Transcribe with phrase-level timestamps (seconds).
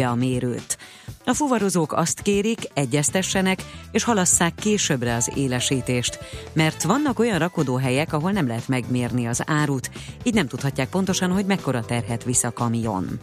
[0.00, 0.78] be a mérőt.
[1.24, 6.18] A fuvarozók azt kérik, egyeztessenek és halasszák későbbre az élesítést,
[6.52, 9.90] mert vannak olyan rakodóhelyek, ahol nem lehet megmérni az árut,
[10.22, 13.20] így nem tudhatják pontosan, hogy mekkora terhet visz a kamion.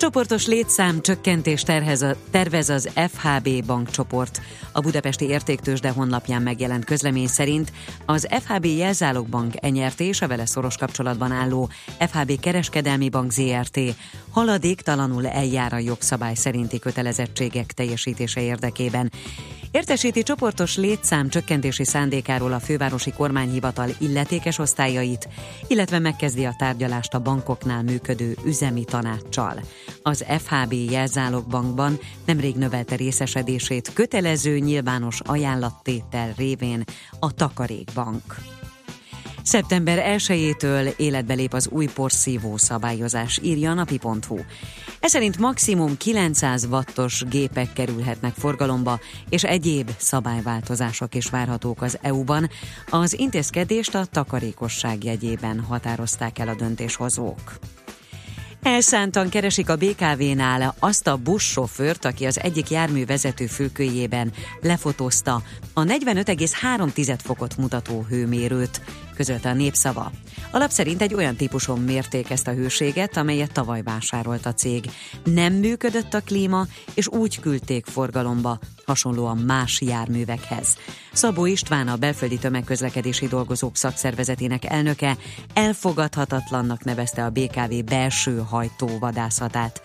[0.00, 1.62] Csoportos létszám csökkentés
[2.30, 4.40] tervez az FHB bankcsoport.
[4.72, 7.72] A budapesti értéktősde honlapján megjelent közlemény szerint
[8.06, 13.80] az FHB jelzálogbank enyerté és a vele szoros kapcsolatban álló FHB kereskedelmi bank ZRT
[14.30, 19.10] haladéktalanul eljár a jogszabály szerinti kötelezettségek teljesítése érdekében.
[19.70, 25.28] Értesíti csoportos létszám csökkentési szándékáról a fővárosi kormányhivatal illetékes osztályait,
[25.66, 29.60] illetve megkezdi a tárgyalást a bankoknál működő üzemi tanácssal.
[30.02, 36.84] Az FHB jelzálogbankban nemrég növelte részesedését kötelező nyilvános ajánlattétel révén
[37.20, 38.34] a Takarékbank.
[39.42, 44.38] Szeptember 1-től életbe lép az új porszívó szabályozás, írja a napi.hu.
[45.00, 52.50] Ez szerint maximum 900 wattos gépek kerülhetnek forgalomba, és egyéb szabályváltozások is várhatók az EU-ban.
[52.90, 57.58] Az intézkedést a takarékosság jegyében határozták el a döntéshozók.
[58.62, 65.82] Elszántan keresik a BKV-nál azt a buszsofőrt, aki az egyik jármű vezető fülkőjében lefotózta a
[65.82, 68.80] 45,3 fokot mutató hőmérőt,
[69.20, 70.12] közölte a népszava.
[70.50, 74.84] Alap szerint egy olyan típuson mérték ezt a hőséget, amelyet tavaly vásárolt a cég.
[75.24, 80.76] Nem működött a klíma, és úgy küldték forgalomba, hasonlóan más járművekhez.
[81.12, 85.16] Szabó István, a belföldi tömegközlekedési dolgozók szakszervezetének elnöke
[85.54, 89.82] elfogadhatatlannak nevezte a BKV belső hajtóvadászatát.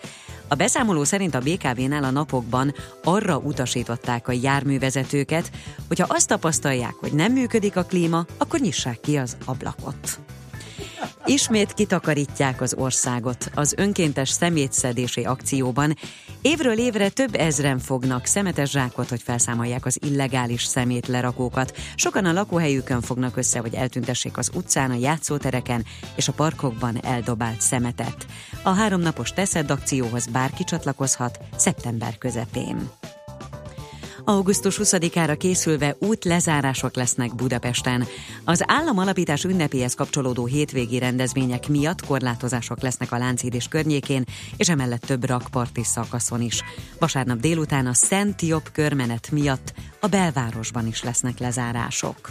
[0.48, 5.50] A beszámoló szerint a BKV-nál a napokban arra utasították a járművezetőket,
[5.88, 10.18] hogyha azt tapasztalják, hogy nem működik a klíma, akkor nyissák ki az ablakot.
[11.28, 13.50] Ismét kitakarítják az országot.
[13.54, 15.96] Az önkéntes szemétszedési akcióban
[16.42, 21.76] évről évre több ezren fognak szemetes zsákot, hogy felszámolják az illegális szemétlerakókat.
[21.94, 25.84] Sokan a lakóhelyükön fognak össze, hogy eltüntessék az utcán, a játszótereken
[26.16, 28.26] és a parkokban eldobált szemetet.
[28.62, 32.90] A háromnapos teszed akcióhoz bárki csatlakozhat szeptember közepén.
[34.28, 38.04] Augusztus 20-ára készülve útlezárások lesznek Budapesten.
[38.44, 44.24] Az államalapítás ünnepéhez kapcsolódó hétvégi rendezvények miatt korlátozások lesznek a Lánchíd és környékén,
[44.56, 46.62] és emellett több rakparti szakaszon is.
[46.98, 52.30] Vasárnap délután a Szent Jobb körmenet miatt a belvárosban is lesznek lezárások.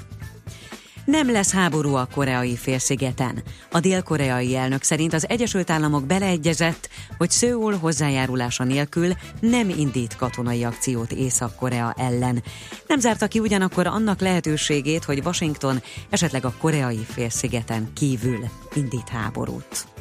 [1.05, 3.43] Nem lesz háború a koreai félszigeten.
[3.71, 10.63] A dél-koreai elnök szerint az Egyesült Államok beleegyezett, hogy Szőul hozzájárulása nélkül nem indít katonai
[10.63, 12.43] akciót Észak-Korea ellen.
[12.88, 18.39] Nem zárta ki ugyanakkor annak lehetőségét, hogy Washington esetleg a koreai félszigeten kívül
[18.73, 19.94] indít háborút.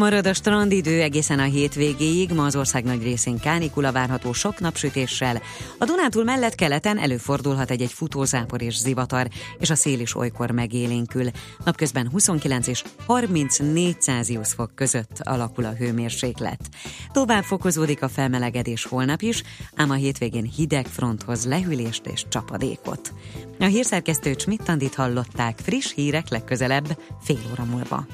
[0.00, 5.42] Marad a strandidő egészen a hétvégéig, ma az ország nagy részén kánikula várható sok napsütéssel.
[5.78, 9.28] A Dunántúl mellett keleten előfordulhat egy-egy futózápor és zivatar,
[9.58, 11.30] és a szél is olykor megélénkül.
[11.64, 16.68] Napközben 29 és 34 Celsius fok között alakul a hőmérséklet.
[17.12, 19.42] Tovább fokozódik a felmelegedés holnap is,
[19.76, 23.12] ám a hétvégén hideg fronthoz lehűlést és csapadékot.
[23.58, 28.06] A hírszerkesztő Csmittandit hallották friss hírek legközelebb fél óra múlva.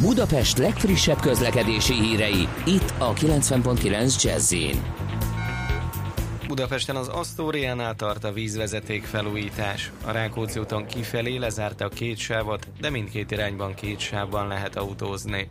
[0.00, 4.54] Budapest legfrissebb közlekedési hírei, itt a 90.9 jazz
[6.46, 9.92] Budapesten az Asztóriánál tart a vízvezeték felújítás.
[10.04, 15.48] A Rákóczi úton kifelé lezárta a két sávot, de mindkét irányban két sávban lehet autózni.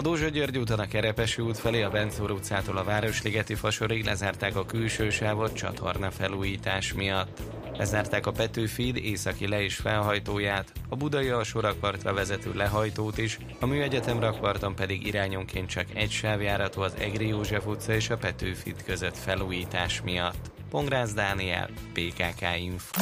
[0.00, 4.56] A Dózsa György úton a Kerepesi út felé a Bencúr utcától a Városligeti fasorig lezárták
[4.56, 7.40] a külső sávot csatorna felújítás miatt.
[7.76, 14.20] Lezárták a Petőfid északi le- és felhajtóját, a Budai alsórakpartra vezető lehajtót is, a Műegyetem
[14.20, 20.00] rakparton pedig irányonként csak egy sávjáratú az Egri József utca és a Petőfid között felújítás
[20.04, 20.50] miatt.
[20.70, 23.00] Pongrász Dániel, PKK Info.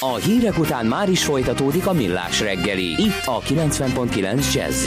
[0.00, 4.86] A hírek után már is folytatódik a millás reggeli, itt a 90.9 jazz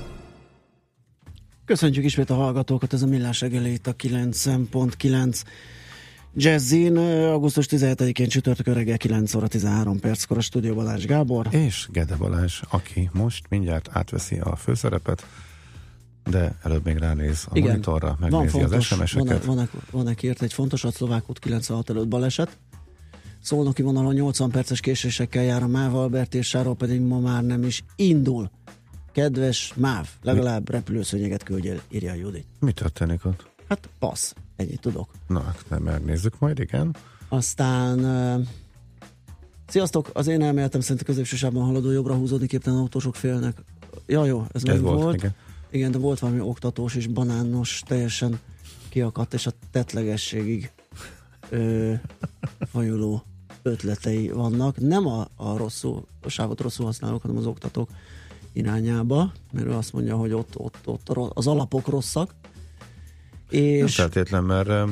[1.71, 5.41] Köszöntjük ismét a hallgatókat, ez a Millás reggeli itt a 9.9
[6.35, 11.47] Jazzin, augusztus 17-én csütörtök reggel 9 óra 13 perckor a stúdió Balázs Gábor.
[11.49, 15.25] És Gede Balázs, aki most mindjárt átveszi a főszerepet,
[16.29, 19.45] de előbb még ránéz a Igen, monitorra, megnézi fontos, az SMS-eket.
[19.45, 22.57] Van, van, van írt egy fontos, a Szlovák út 96 előtt baleset.
[23.41, 27.63] Szolnoki vonalon 80 perces késésekkel jár a Máva Albert, és Sáról pedig ma már nem
[27.63, 28.49] is indul.
[29.11, 32.45] Kedves MÁV, legalább repülőszönyeget küldjél, írja Judit.
[32.59, 33.49] Mi történik ott?
[33.67, 35.09] Hát passz, ennyit tudok.
[35.27, 36.95] Na, hát nem megnézzük majd, igen.
[37.29, 37.99] Aztán
[38.39, 38.47] uh,
[39.67, 40.09] Sziasztok!
[40.13, 43.63] Az én elméletem szerint a középsősában haladó jobbra húzódni képtelen autósok félnek.
[44.05, 45.01] Ja, jó, ez, ez volt.
[45.01, 45.15] volt.
[45.15, 45.35] Igen.
[45.69, 48.39] igen, de volt valami oktatós és banános, teljesen
[48.89, 50.71] kiakadt, és a tetlegességig
[51.49, 51.93] ö,
[52.59, 53.23] fajuló
[53.61, 54.79] ötletei vannak.
[54.79, 57.89] Nem a, a rosszul, a sávot rosszul használók, hanem az oktatók
[58.53, 62.33] irányába, mert ő azt mondja, hogy ott, ott, ott az alapok rosszak.
[63.49, 63.79] És...
[63.79, 64.89] Nem feltétlen, mert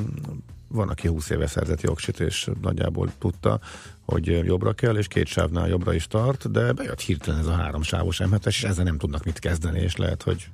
[0.68, 3.60] van, aki 20 éve szerzett jogsit, és nagyjából tudta,
[4.04, 7.82] hogy jobbra kell, és két sávnál jobbra is tart, de bejött hirtelen ez a három
[7.82, 10.50] sávos m és ezzel nem tudnak mit kezdeni, és lehet, hogy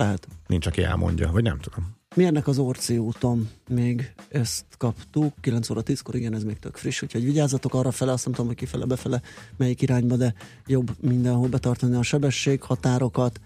[0.00, 0.28] lehet.
[0.46, 1.98] nincs, aki elmondja, vagy nem tudom.
[2.14, 7.02] Mérnek az Orci úton, még ezt kaptuk, 9 óra 10-kor, igen, ez még tök friss,
[7.02, 9.22] úgyhogy vigyázzatok arra fele, azt nem tudom, hogy kifele, befele,
[9.56, 10.34] melyik irányba, de
[10.66, 13.40] jobb mindenhol betartani a sebesség, határokat.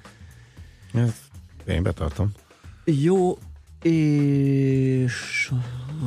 [0.93, 1.13] Ja,
[1.67, 2.33] én betartom.
[2.85, 3.39] Jó,
[3.83, 5.51] és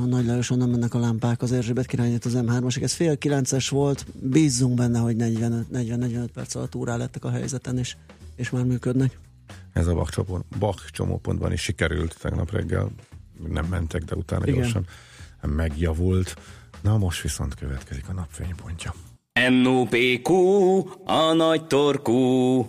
[0.02, 2.82] a Nagy Lajoson nem mennek a lámpák az Erzsébet kirányít az M3-asig.
[2.84, 7.96] Ez fél kilences volt, bízzunk benne, hogy 40-45 perc alatt úrá lettek a helyzeten, és,
[8.36, 9.20] és már működnek
[9.78, 12.90] ez a Bach, csomó, Bach csomópontban is sikerült tegnap reggel,
[13.48, 14.60] nem mentek, de utána Igen.
[14.60, 14.86] gyorsan
[15.42, 16.36] megjavult.
[16.82, 18.94] Na most viszont következik a napfénypontja.
[19.50, 20.34] NOPQ,
[21.06, 22.60] a nagy torkú.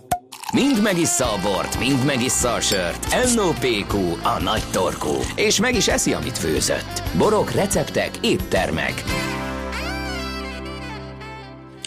[0.53, 3.35] Mind megissza a bort, mind megissza a sört.
[3.35, 5.15] NOPQ, a nagy torkú.
[5.35, 7.03] És meg is eszi, amit főzött.
[7.17, 9.03] Borok, receptek, éttermek.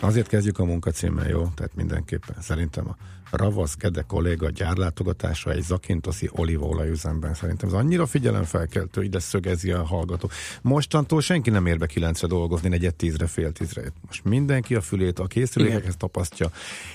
[0.01, 1.47] Azért kezdjük a munkacímmel, jó?
[1.55, 2.97] Tehát mindenképpen szerintem a
[3.33, 7.35] Ravasz Gede kolléga gyárlátogatása egy zakintoszi olívaolajüzemben.
[7.35, 10.31] Szerintem ez annyira figyelemfelkeltő, ide szögezi a hallgató.
[10.63, 13.83] Mostantól senki nem ér be kilencre dolgozni, negyed tízre, fél tízre.
[14.07, 16.51] Most mindenki a fülét a készülékekhez tapasztja.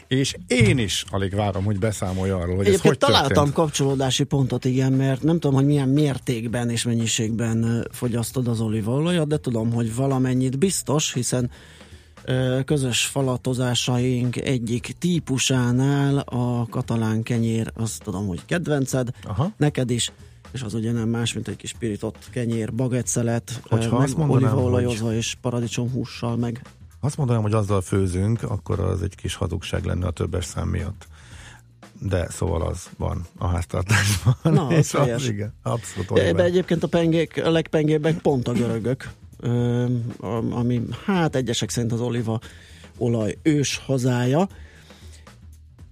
[0.07, 3.53] És én is alig várom, hogy beszámolja arról, hogy Egyébként ez hogy találtam történt.
[3.53, 9.37] kapcsolódási pontot, igen, mert nem tudom, hogy milyen mértékben és mennyiségben fogyasztod az olívaolajat, de
[9.37, 11.51] tudom, hogy valamennyit biztos, hiszen
[12.65, 19.51] közös falatozásaink egyik típusánál a katalán kenyér, azt tudom, hogy kedvenced, Aha.
[19.57, 20.11] neked is,
[20.51, 25.15] és az ugye nem más, mint egy kis pirított kenyér, bagetszelet, meg olívaolajozva hogy...
[25.15, 26.61] és paradicsomhússal, meg
[26.99, 31.07] azt mondanám, hogy azzal főzünk, akkor az egy kis hazugság lenne a többes szám miatt.
[32.01, 34.35] De szóval az van a háztartásban.
[34.41, 36.13] Na, az, az igen, abszolút.
[36.13, 39.09] De egyébként a, pengék, a legpengébbek pont a görögök
[40.49, 42.39] ami hát egyesek szerint az oliva
[42.97, 44.47] olaj ős hazája.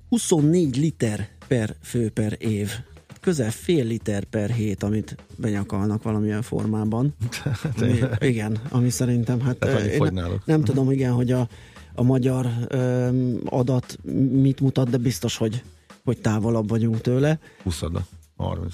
[0.10, 2.72] 24 liter per fő per év.
[3.22, 7.16] Közel fél liter per hét, amit benyakalnak valamilyen formában.
[7.82, 11.48] ami, igen, ami szerintem hát, hát én nem, nem tudom, igen, hogy a,
[11.96, 13.98] a magyar öm, adat
[14.32, 15.64] mit mutat, de biztos, hogy,
[16.04, 17.40] hogy távolabb vagyunk tőle.
[17.64, 17.82] 20
[18.38, 18.74] 30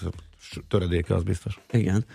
[0.67, 1.59] töredéke az biztos.
[1.71, 2.05] Igen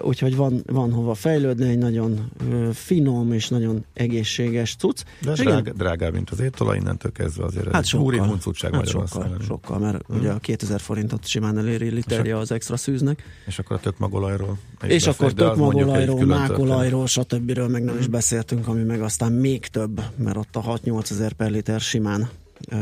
[0.00, 2.32] úgyhogy van, van hova fejlődni, egy nagyon
[2.72, 5.02] finom és nagyon egészséges cucc.
[5.22, 8.86] De és drág, igen, drágább, mint az étolaj, innentől kezdve azért hát sokkal, úri hát
[8.86, 10.18] sokkal, sokkal, mert hmm.
[10.18, 13.22] ugye a 2000 forintot simán eléri literje az extra szűznek.
[13.46, 14.58] És akkor a tök magolajról.
[14.86, 17.58] És akkor tök magolajról, mákolajról, stb.
[17.58, 21.50] meg nem is beszéltünk, ami meg aztán még több, mert ott a 6-8 ezer per
[21.50, 22.28] liter simán
[22.70, 22.76] ö,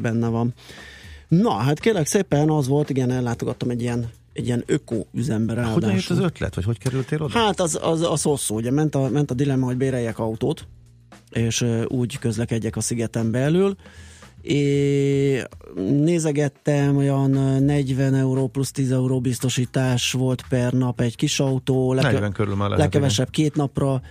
[0.00, 0.54] benne van.
[1.28, 5.80] Na, hát kérlek szépen az volt, igen, ellátogattam egy ilyen egy ilyen öko üzembe ráadásul.
[5.80, 7.38] Hogyan jött az ötlet, vagy hogy kerültél oda?
[7.38, 10.66] Hát az, az, az hosszú, ugye ment a, ment a dilemma, hogy béreljek autót,
[11.30, 13.76] és úgy közlekedjek a szigeten belül,
[14.42, 17.30] és nézegettem, olyan
[17.62, 22.54] 40 euró plusz 10 euró biztosítás volt per nap egy kis autó, leke- 40 körül
[22.54, 24.02] már lehet, legkevesebb két napra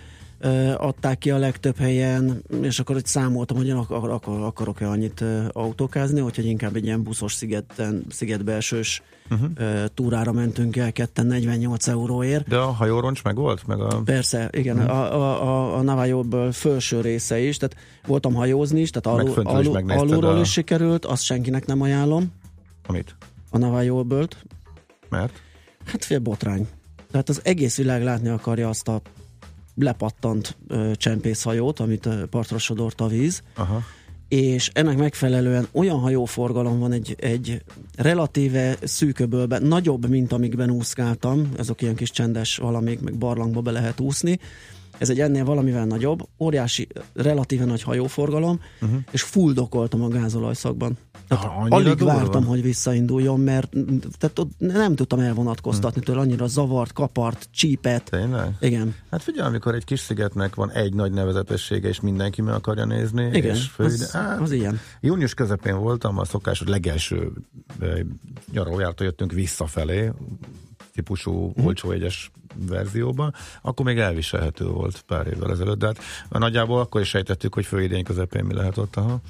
[0.78, 6.46] adták ki a legtöbb helyen, és akkor hogy számoltam, hogy akar, akarok-e annyit autókázni, hogy
[6.46, 9.86] inkább egy ilyen buszos szigeten, szigetbelsős uh-huh.
[9.94, 12.48] túrára mentünk el, ketten 48 euróért.
[12.48, 13.68] De a hajóroncs meg volt?
[13.68, 14.02] Meg a...
[14.02, 14.98] Persze, igen, uh-huh.
[14.98, 19.84] a, a, a, a Navajóból felső része is, tehát voltam hajózni is, tehát alul, alul,
[19.88, 20.40] is alulról a...
[20.40, 22.34] is sikerült, azt senkinek nem ajánlom.
[22.88, 23.16] Amit?
[23.50, 24.46] A Navajóbölt.
[25.10, 25.42] Mert?
[25.86, 26.68] Hát fél botrány.
[27.12, 29.02] Tehát az egész világ látni akarja azt a
[29.82, 30.58] lepattant
[30.94, 33.82] csempészhajót, amit partra sodort a víz, Aha.
[34.28, 37.64] és ennek megfelelően olyan hajóforgalom van egy, egy
[37.96, 44.00] relatíve szűköbölben, nagyobb, mint amikben úszkáltam, ezok ilyen kis csendes valamik, meg barlangba be lehet
[44.00, 44.40] úszni,
[45.02, 49.00] ez egy ennél valamivel nagyobb, óriási, relatíven nagy hajóforgalom, uh-huh.
[49.12, 50.98] és fuldokoltam a gázolajszakban.
[51.28, 52.06] Tehát alig durva?
[52.06, 53.70] vártam, hogy visszainduljon, mert
[54.18, 56.14] tehát ott nem tudtam elvonatkoztatni hmm.
[56.14, 58.04] tőle, annyira zavart, kapart, csípet.
[58.10, 58.56] Tényleg?
[58.60, 58.96] Igen.
[59.12, 63.30] Hát figyelj, amikor egy kis szigetnek van egy nagy nevezetessége, és mindenki meg akarja nézni.
[63.34, 64.80] Igen, és fő, az, hát, az ilyen.
[65.00, 67.32] Június közepén voltam, a szokásos legelső
[68.52, 70.12] nyaralójártól jöttünk visszafelé,
[70.94, 71.66] típusú hmm.
[71.66, 72.32] olcsó egyes
[72.68, 75.98] verzióban, akkor még elviselhető volt pár évvel ezelőtt, de hát
[76.30, 78.96] nagyjából akkor is sejtettük, hogy főidény közepén mi lehet ott.
[78.96, 79.22] Aha.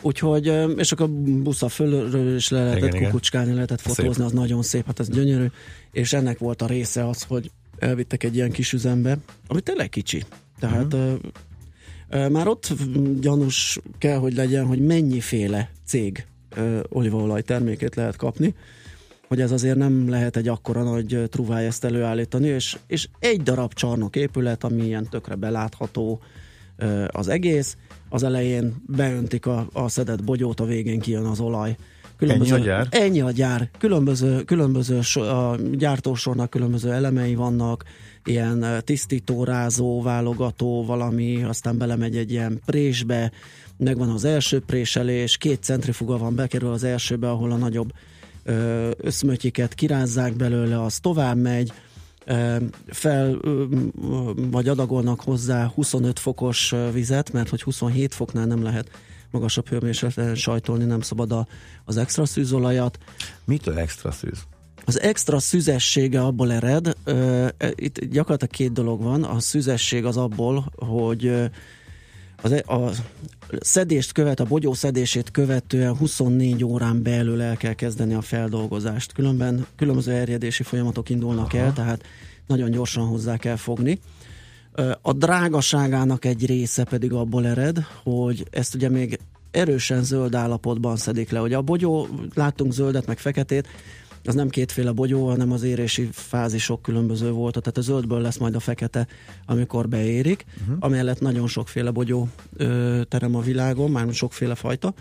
[0.00, 4.24] Úgyhogy, és akkor a busza fölről is le lehetett igen, kukucskálni, lehetett fotózni, szép.
[4.24, 5.46] az nagyon szép, hát ez gyönyörű,
[5.92, 10.24] és ennek volt a része az, hogy elvittek egy ilyen kis üzembe, ami tényleg kicsi.
[10.58, 11.18] Tehát uh-huh.
[12.10, 12.72] uh, már ott
[13.20, 16.26] gyanús kell, hogy legyen, hogy mennyiféle cég
[16.88, 18.54] olívaolaj termékét lehet kapni,
[19.28, 23.72] hogy ez azért nem lehet egy akkora nagy truváj ezt előállítani, és, és egy darab
[23.74, 26.20] csarnok épület, ami ilyen tökre belátható
[27.08, 27.76] az egész,
[28.08, 31.76] az elején beöntik a, a szedett bogyót, a végén kijön az olaj.
[32.16, 32.86] Különböző, ennyi a gyár?
[32.90, 33.70] Ennyi a gyár.
[33.78, 37.84] Különböző, különböző so, a gyártósornak különböző elemei vannak,
[38.24, 43.32] ilyen tisztító, rázó, válogató valami, aztán belemegy egy ilyen présbe,
[43.76, 47.92] megvan az első préselés, két centrifuga van, bekerül az elsőbe, ahol a nagyobb
[48.96, 51.72] összmötyiket kirázzák belőle, az tovább megy,
[52.86, 53.38] fel
[54.34, 58.90] vagy adagolnak hozzá 25 fokos vizet, mert hogy 27 foknál nem lehet
[59.30, 61.46] magasabb hőmérsékleten sajtolni, nem szabad a,
[61.84, 62.98] az extra szűzolajat.
[63.44, 64.42] Mitől extra szűz?
[64.84, 66.96] Az extra szüzessége abból ered,
[67.74, 71.50] itt gyakorlatilag két dolog van, a szüzesség az abból, hogy
[72.42, 72.90] az, e, a
[73.60, 79.12] szedést követ, a bogyó szedését követően 24 órán belül el kell kezdeni a feldolgozást.
[79.12, 81.62] Különben különböző erjedési folyamatok indulnak Aha.
[81.62, 82.02] el, tehát
[82.46, 84.00] nagyon gyorsan hozzá kell fogni.
[85.02, 89.18] A drágaságának egy része pedig abból ered, hogy ezt ugye még
[89.50, 91.40] erősen zöld állapotban szedik le.
[91.40, 93.68] Ugye a bogyó, láttunk zöldet meg feketét,
[94.28, 98.54] az nem kétféle bogyó, hanem az érési fázisok különböző volt, tehát a zöldből lesz majd
[98.54, 99.06] a fekete,
[99.46, 100.76] amikor beérik, uh-huh.
[100.80, 104.94] amellett nagyon sokféle bogyó ö, terem a világon, már sokféle fajta,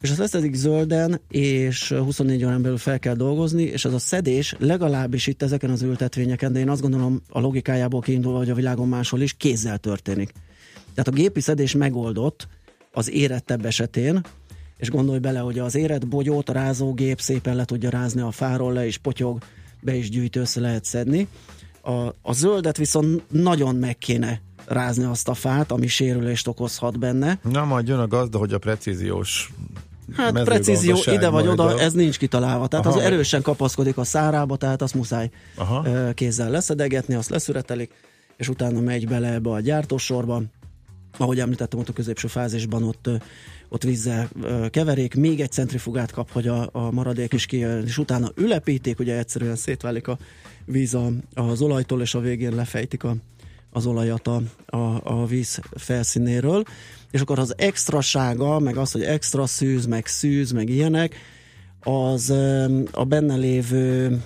[0.00, 4.54] és az leszedik zölden, és 24 órán belül fel kell dolgozni, és az a szedés
[4.58, 8.88] legalábbis itt ezeken az ültetvényeken, de én azt gondolom a logikájából kiindulva, hogy a világon
[8.88, 10.32] máshol is kézzel történik.
[10.94, 12.48] Tehát a gépi szedés megoldott
[12.92, 14.20] az érettebb esetén,
[14.82, 18.72] és gondolj bele, hogy az érett bogyót a rázógép szépen le tudja rázni a fáról
[18.72, 19.38] le, és potyog,
[19.80, 21.28] be is gyűjt, össze lehet szedni.
[21.80, 21.90] A,
[22.22, 27.38] a zöldet viszont nagyon meg kéne rázni azt a fát, ami sérülést okozhat benne.
[27.50, 29.52] Na, majd jön a gazda, hogy a precíziós
[30.16, 31.80] Hát precízió ide vagy oda, a...
[31.80, 32.66] ez nincs kitalálva.
[32.66, 35.86] Tehát Aha, az erősen kapaszkodik a szárába, tehát azt muszáj Aha.
[36.14, 37.92] kézzel leszedegetni, azt leszüretelik,
[38.36, 40.42] és utána megy bele ebbe a gyártósorba.
[41.18, 43.08] Ahogy említettem, ott a középső fázisban ott
[43.72, 44.28] ott vízzel
[44.70, 49.18] keverék, még egy centrifugát kap, hogy a, a maradék is kijön, és utána ülepítik, ugye
[49.18, 50.18] egyszerűen szétválik a
[50.64, 53.16] víz a, az olajtól, és a végén lefejtik a,
[53.70, 56.62] az olajat a, a, a víz felszínéről,
[57.10, 61.16] és akkor az extrasága, meg az, hogy extra szűz, meg szűz, meg ilyenek,
[61.80, 62.30] az
[62.90, 64.20] a benne lévő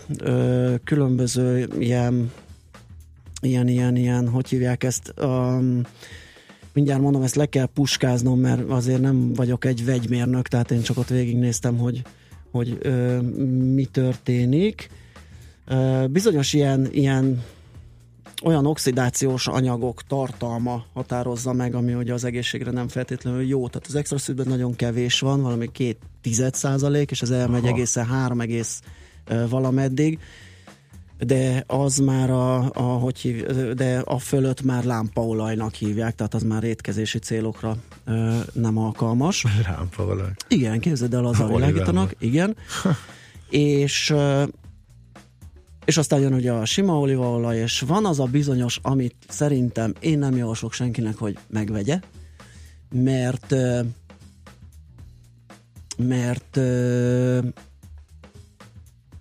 [0.84, 2.32] különböző ilyen,
[3.40, 5.80] ilyen, ilyen, ilyen, hogy hívják ezt, um,
[6.76, 10.98] mindjárt mondom, ezt le kell puskáznom, mert azért nem vagyok egy vegymérnök, tehát én csak
[10.98, 12.02] ott végignéztem, hogy,
[12.50, 13.20] hogy ö,
[13.74, 14.90] mi történik.
[15.66, 17.44] Ö, bizonyos ilyen, ilyen
[18.44, 23.68] olyan oxidációs anyagok tartalma határozza meg, ami ugye az egészségre nem feltétlenül jó.
[23.68, 27.72] Tehát az extra szűrben nagyon kevés van, valami két tized százalék, és ez elmegy Aha.
[27.72, 28.82] egészen három egész
[29.48, 30.18] valameddig
[31.18, 36.42] de az már a, a, hogy hív, de a fölött már lámpaolajnak hívják, tehát az
[36.42, 39.44] már étkezési célokra ö, nem alkalmas.
[39.68, 40.30] Lámpaolaj.
[40.48, 42.56] Igen, képzeld el, az a világítanak, igen.
[43.50, 44.44] és ö,
[45.84, 50.18] és aztán jön ugye a sima olívaolaj, és van az a bizonyos, amit szerintem én
[50.18, 52.00] nem javaslok senkinek, hogy megvegye,
[52.90, 53.54] mert
[55.96, 56.60] mert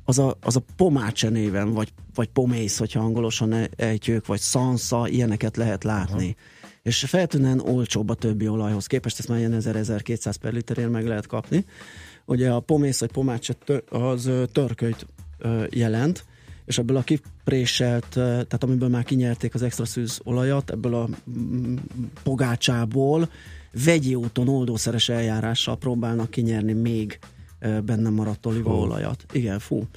[0.06, 5.08] az a, az a pomácse néven, vagy, vagy pomész, hogyha angolosan e, ejtjük, vagy szansa,
[5.08, 6.24] ilyeneket lehet látni.
[6.24, 6.70] Aha.
[6.82, 11.28] És feltűnően olcsóbb a többi olajhoz képest, ezt már ilyen 1000-1200 per literért meg lehet
[11.28, 11.66] kapni.
[12.26, 13.56] Ugye a pomész vagy pomácse
[13.90, 15.06] az törkölyt
[15.70, 16.26] jelent,
[16.66, 21.76] és ebből a kipréselt, tehát amiből már kinyerték az extra szűz olajat, ebből a mm,
[22.24, 23.30] pogácsából
[23.86, 27.20] vegyi úton oldószeres eljárással próbálnak kinyerni még
[27.86, 29.26] bennem maradt olívaolajat.
[29.32, 29.88] Igen, fú.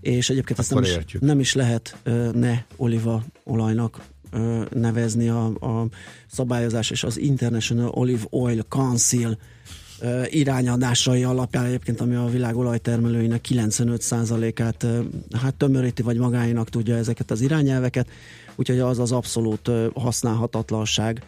[0.00, 1.96] És egyébként ezt nem is, nem is lehet
[2.32, 4.00] ne olívaolajnak
[4.72, 5.86] nevezni a, a
[6.26, 9.38] szabályozás és az International Olive Oil Council
[10.24, 14.86] irányadásai alapján egyébként, ami a világ olajtermelőinek 95%-át
[15.32, 18.08] hát tömöríti, vagy magáinak tudja ezeket az irányelveket,
[18.56, 21.22] úgyhogy az az abszolút használhatatlanság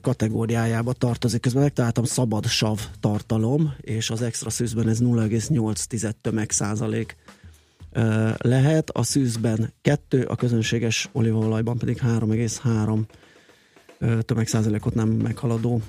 [0.00, 1.40] kategóriájába tartozik.
[1.40, 7.16] Közben megtaláltam szabad sav tartalom, és az extra szűzben ez 0,8 tömeg százalék
[8.36, 13.00] lehet, a szűzben 2, a közönséges olívaolajban pedig 3,3
[14.24, 15.80] tömegszázalékot nem meghaladó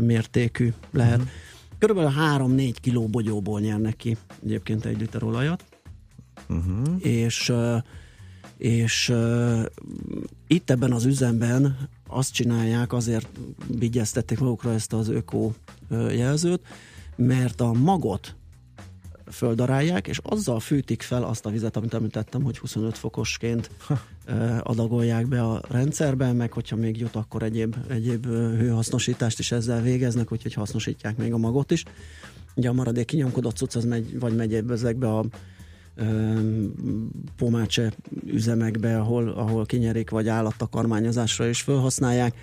[0.00, 1.18] mértékű lehet.
[1.18, 1.32] Uh-huh.
[1.78, 5.64] Körülbelül 3-4 kiló bogyóból nyernek ki egyébként egy liter olajat,
[6.48, 6.94] uh-huh.
[6.98, 7.52] és
[8.56, 9.64] és uh,
[10.46, 13.28] itt ebben az üzemben azt csinálják, azért
[13.66, 15.52] vigyeztették magukra ezt az öko
[15.90, 16.60] jelzőt,
[17.16, 18.34] mert a magot
[19.30, 23.70] földarálják, és azzal fűtik fel azt a vizet, amit említettem, hogy 25 fokosként
[24.60, 30.32] adagolják be a rendszerben, meg hogyha még jut, akkor egyéb, egyéb hőhasznosítást is ezzel végeznek,
[30.32, 31.84] úgyhogy hasznosítják még a magot is.
[32.54, 35.24] Ugye a maradék kinyomkodott cucc az megy, vagy megy ezekbe a
[37.36, 37.92] pomácse
[38.26, 42.34] üzemekbe, ahol, ahol kinyerik, vagy állattakarmányozásra is felhasználják.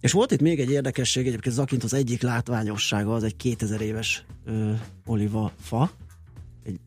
[0.00, 4.24] És volt itt még egy érdekesség, egyébként Zakint az egyik látványossága, az egy 2000 éves
[4.44, 4.72] ö,
[5.06, 5.90] olivafa,
[6.64, 6.80] egy,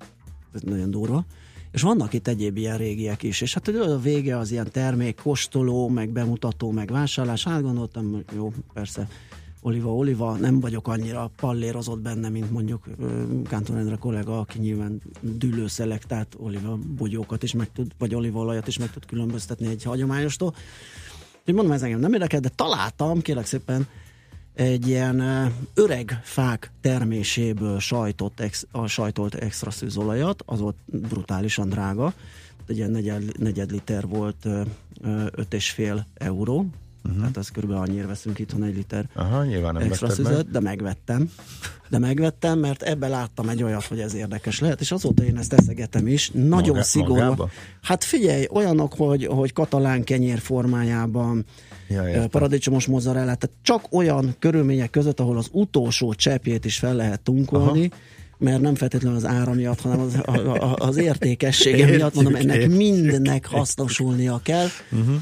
[0.53, 1.25] ez nagyon durva,
[1.71, 5.87] és vannak itt egyéb ilyen régiek is, és hát a vége az ilyen termék, kóstoló,
[5.89, 9.07] meg bemutató, meg vásárlás, hát gondoltam, jó, persze,
[9.65, 12.83] Oliva, Oliva, nem vagyok annyira pallérozott benne, mint mondjuk
[13.43, 18.77] Kánton Endre kollega, aki nyilván dűlő szelektált Oliva bogyókat is meg tud, vagy olívaolajat is
[18.77, 20.55] meg tud különböztetni egy hagyományostól.
[21.39, 23.87] Úgyhogy mondom, ez engem nem érdekel, de találtam, kérlek szépen,
[24.53, 32.13] egy ilyen öreg fák terméséből sajtott, ex, a sajtolt extra szűzolajat, az volt brutálisan drága,
[32.67, 34.47] egy ilyen negyed, negyed liter volt
[35.03, 36.65] 5,5 euró,
[37.05, 37.19] Uh-huh.
[37.19, 40.49] Tehát az körülbelül annyira veszünk itthon egy liter Aha, nyilván nem extra szüzet, meg.
[40.49, 41.31] de megvettem.
[41.89, 45.53] De megvettem, mert ebbe láttam egy olyat, hogy ez érdekes lehet, és azóta én ezt
[45.53, 46.29] eszegetem is.
[46.33, 47.49] Nagyon Maga, szigorú.
[47.81, 51.45] Hát figyelj, olyanok, hogy, hogy katalán kenyér formájában,
[51.89, 57.21] ja, paradicsomos mozzarella, tehát csak olyan körülmények között, ahol az utolsó cseppjét is fel lehet
[57.21, 57.97] tunkolni, Aha
[58.37, 62.67] mert nem feltétlenül az ára miatt, hanem az, a, az értékessége Értjük, miatt, mondom, ennek
[62.67, 64.67] mindennek hasznosulnia kell.
[64.91, 65.15] Uh-huh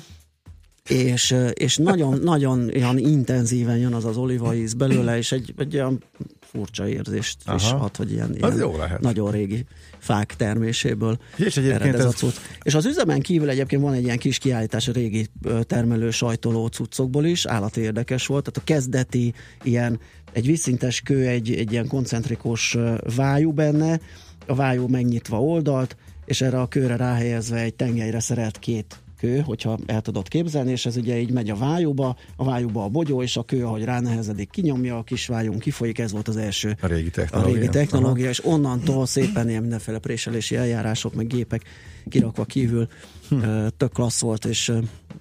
[0.90, 6.04] és, és nagyon, nagyon olyan intenzíven jön az az olívaíz belőle, és egy, egy olyan
[6.40, 7.56] furcsa érzést Aha.
[7.56, 9.02] is ad, hogy ilyen, ilyen jó lehet.
[9.02, 9.66] nagyon régi
[9.98, 12.36] fák terméséből és ered ez a cucc.
[12.62, 15.28] És az üzemen kívül egyébként van egy ilyen kis kiállítás a régi
[15.62, 20.00] termelő sajtoló cuccokból is, állati érdekes volt, tehát a kezdeti ilyen
[20.32, 22.78] egy vízszintes kő, egy, egy ilyen koncentrikus
[23.16, 24.00] vájú benne,
[24.48, 29.78] a vájú megnyitva oldalt, és erre a kőre ráhelyezve egy tengelyre szerelt két kő, hogyha
[29.86, 33.38] el tudod képzelni, és ez ugye így megy a vájúba, a vájúba a bogyó, és
[33.38, 37.10] a kő, ahogy ránehezedik, kinyomja, a kis vájunk kifolyik, ez volt az első a régi
[37.10, 41.64] technológia, a régi technológia és onnantól szépen ilyen mindenféle préselési eljárások, meg gépek
[42.10, 42.88] kirakva kívül
[43.30, 43.66] hm.
[43.78, 44.72] tök klassz volt, és,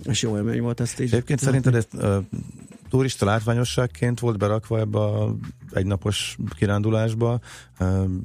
[0.04, 1.12] és jó élmény volt ezt így.
[1.12, 1.96] Egyébként szerinted ezt
[2.90, 5.36] turista látványosságként volt berakva ebbe a
[5.74, 7.40] egynapos kirándulásba,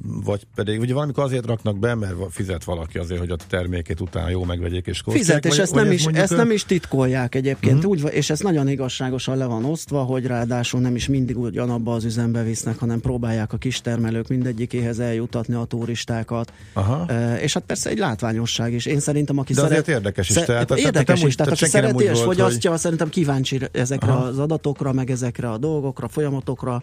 [0.02, 4.28] vagy pedig, ugye valamikor azért raknak be, mert fizet valaki azért, hogy a termékét utána
[4.28, 5.42] jó megvegyék és kóstolják.
[5.42, 7.90] Fizet, és vagy, ezt, nem, is, ezt nem is titkolják egyébként, uh-huh.
[7.90, 12.04] úgy, és ez nagyon igazságosan le van osztva, hogy ráadásul nem is mindig ugyanabba az
[12.04, 16.52] üzembe visznek, hanem próbálják a kistermelők mindegyikéhez eljutatni a turistákat.
[16.72, 17.04] Aha.
[17.40, 18.86] És hát persze egy látványosság is.
[18.86, 19.78] Én szerintem, aki De szeret...
[19.78, 20.36] azért érdekes is.
[20.36, 22.78] Tehát, érdekes is, tehát aki szereti és fogyasztja, hogy...
[22.78, 24.24] szerintem kíváncsi ezekre Aha.
[24.24, 26.82] az adatokra, meg ezekre a dolgokra, folyamatokra,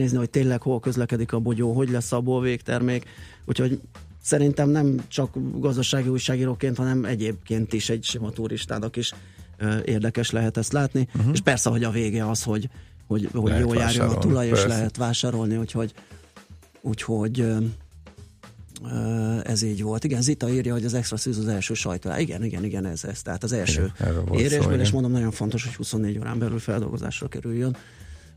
[0.00, 3.04] megnézni, hogy tényleg hol közlekedik a bogyó, hogy lesz abból végtermék.
[3.44, 3.80] Úgyhogy
[4.22, 9.12] szerintem nem csak gazdasági újságíróként, hanem egyébként is egy sima turistának is
[9.84, 11.08] érdekes lehet ezt látni.
[11.14, 11.32] Uh-huh.
[11.32, 12.68] És persze, hogy a vége az, hogy,
[13.06, 15.94] hogy, hogy jól járjon a tulaj, és lehet vásárolni, úgyhogy,
[16.80, 17.44] úgyhogy
[19.42, 20.04] ez így volt.
[20.04, 22.18] Igen, Zita írja, hogy az extra szűz az első sajtolá.
[22.18, 23.22] Igen, igen, igen, ez, ez.
[23.22, 23.92] Tehát az első
[24.32, 27.76] érésből, és mondom, nagyon fontos, hogy 24 órán belül feldolgozásra kerüljön.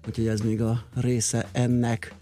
[0.08, 2.16] Úgyhogy ez még a része ennek.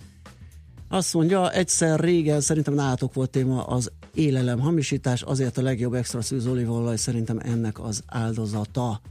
[0.89, 6.21] Azt mondja, egyszer régen szerintem nálatok volt téma az élelem hamisítás, azért a legjobb extra
[6.21, 9.01] szűz olívolaj szerintem ennek az áldozata.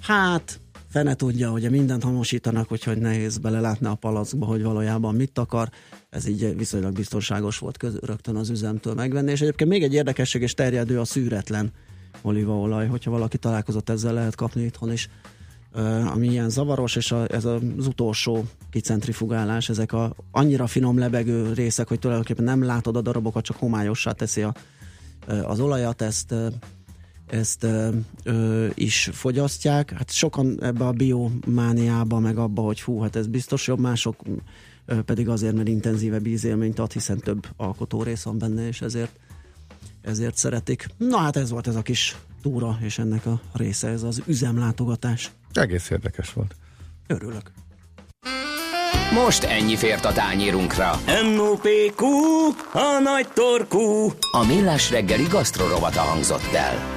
[0.00, 5.70] Hát, fene tudja, hogy mindent hamisítanak, úgyhogy nehéz belelátni a palackba, hogy valójában mit akar.
[6.10, 9.30] Ez így viszonylag biztonságos volt köz, rögtön az üzemtől megvenni.
[9.30, 11.72] És egyébként még egy érdekesség és terjedő a szűretlen
[12.22, 15.08] olívaolaj, hogyha valaki találkozott ezzel, lehet kapni itthon is
[16.12, 21.88] ami ilyen zavaros, és a, ez az utolsó kicentrifugálás, ezek a annyira finom lebegő részek,
[21.88, 24.54] hogy tulajdonképpen nem látod a darabokat, csak homályossá teszi a,
[25.26, 26.34] az olajat, ezt
[27.26, 27.66] ezt
[28.22, 29.90] ö, is fogyasztják.
[29.90, 34.22] Hát sokan ebbe a biomániába, meg abba, hogy hú, hát ez biztos jobb, mások
[35.04, 39.18] pedig azért, mert intenzívebb ízélményt ad, hiszen több alkotó rész van benne, és ezért
[40.06, 40.86] ezért szeretik.
[40.96, 45.30] Na hát ez volt ez a kis túra, és ennek a része, ez az üzemlátogatás.
[45.56, 46.54] Hát egész érdekes volt.
[47.06, 47.50] Örülök.
[49.12, 50.90] Most ennyi fért a tányérunkra.
[51.34, 52.06] M.O.P.Q.
[52.72, 54.12] A nagy torkú.
[54.30, 56.96] A millás reggeli gasztrorovata hangzott el.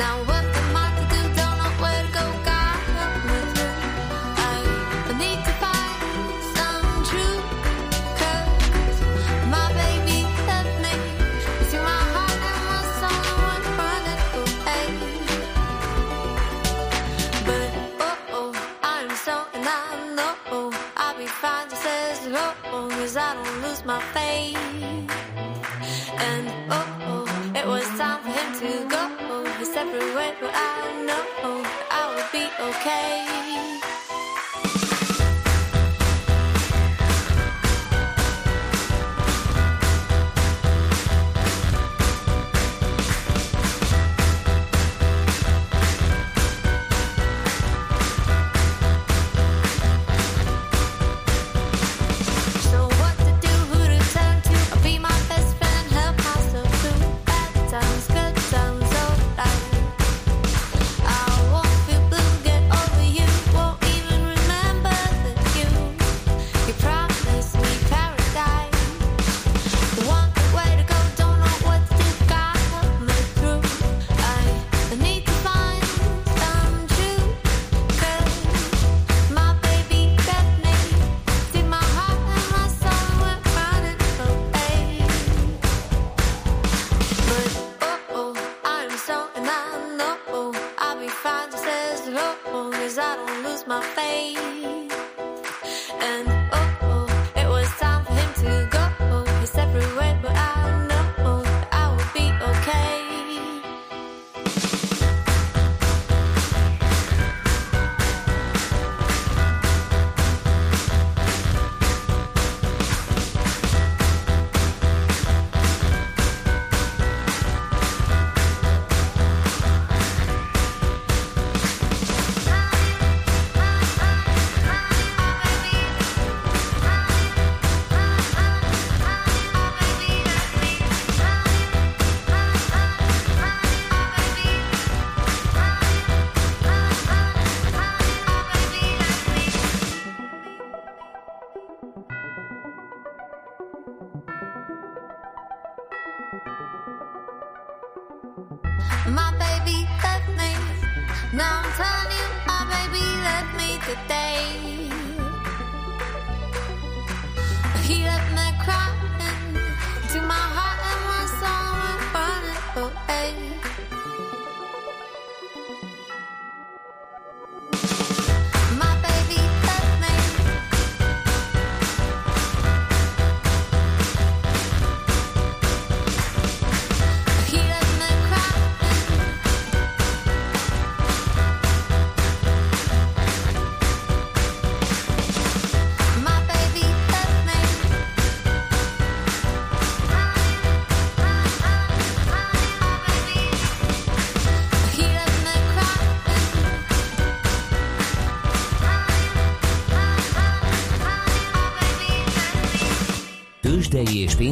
[0.00, 0.49] Now what?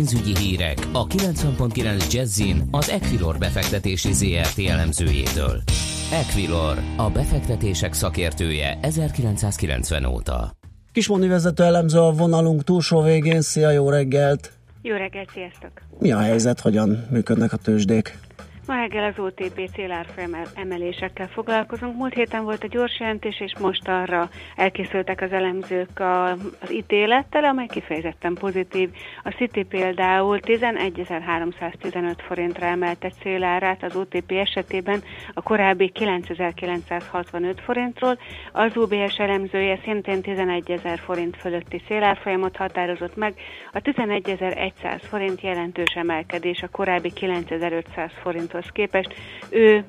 [0.09, 5.62] Pénzügyi hírek a 90.9 Jazzin az Equilor befektetési ZRT elemzőjétől.
[6.12, 10.53] Equilor, a befektetések szakértője 1990 óta.
[10.92, 13.40] Kismondi vezető elemző a vonalunk túlsó végén.
[13.40, 14.53] Szia, jó reggelt!
[14.83, 15.71] Jó reggelt, sziasztok!
[15.99, 18.18] Mi a helyzet, hogyan működnek a tőzsdék?
[18.68, 21.96] Ma reggel az OTP célárfolyam emelésekkel foglalkozunk.
[21.96, 27.44] Múlt héten volt a gyors jelentés, és most arra elkészültek az elemzők a, az ítélettel,
[27.44, 28.90] amely kifejezetten pozitív.
[29.24, 35.02] A City például 11.315 forintra emelte célárát az OTP esetében
[35.35, 38.18] a korábbi 9.965 forintról.
[38.52, 43.35] Az UBS elemzője szintén 11.000 forint fölötti célárfolyamot határozott meg.
[43.72, 49.14] A 11.100 forint jelentős emelkedés a korábbi 9.500 forintot ajánlathoz képest
[49.51, 49.85] ő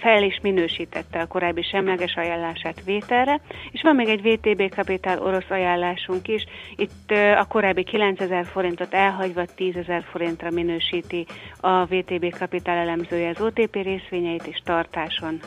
[0.00, 3.40] fel is minősítette a korábbi semleges ajánlását vételre,
[3.70, 6.44] és van még egy VTB kapitál orosz ajánlásunk is,
[6.76, 11.26] itt a korábbi 9000 forintot elhagyva 10.000 forintra minősíti
[11.60, 15.40] a VTB kapitál elemzője az OTP részvényeit, és tartáson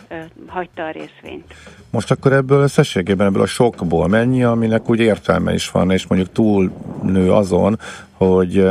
[0.47, 1.53] hagyta a részvényt.
[1.91, 6.31] Most akkor ebből összességében, ebből a sokból mennyi, aminek úgy értelme is van, és mondjuk
[6.31, 6.71] túl
[7.03, 7.79] nő azon,
[8.17, 8.63] hogy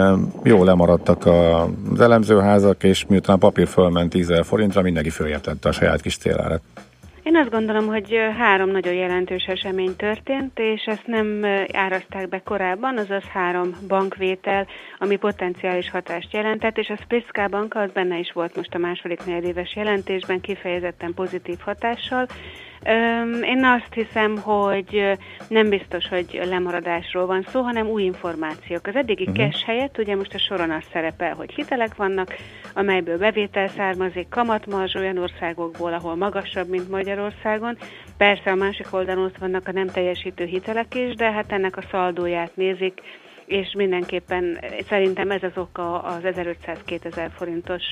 [0.45, 6.01] jó lemaradtak az elemzőházak, és miután a papír fölment 10 forintra, mindenki följeltette a saját
[6.01, 6.61] kis célárat.
[7.23, 12.99] Én azt gondolom, hogy három nagyon jelentős esemény történt, és ezt nem áraszták be korábban,
[12.99, 14.67] azaz három bankvétel,
[14.99, 19.25] ami potenciális hatást jelentett, és a Spriska bank az benne is volt most a második
[19.25, 22.27] negyedéves jelentésben kifejezetten pozitív hatással.
[23.43, 25.19] Én azt hiszem, hogy
[25.49, 28.87] nem biztos, hogy lemaradásról van szó, hanem új információk.
[28.87, 29.37] Az eddigi uh-huh.
[29.37, 32.35] cash helyett ugye most a soron az szerepel, hogy hitelek vannak,
[32.75, 37.79] amelyből bevétel származik, kamatmarzs olyan országokból, ahol magasabb, mint Magyarországon.
[38.17, 41.85] Persze a másik oldalon ott vannak a nem teljesítő hitelek is, de hát ennek a
[41.91, 43.01] szaldóját nézik,
[43.47, 47.83] és mindenképpen szerintem ez az oka az 1500-2000 forintos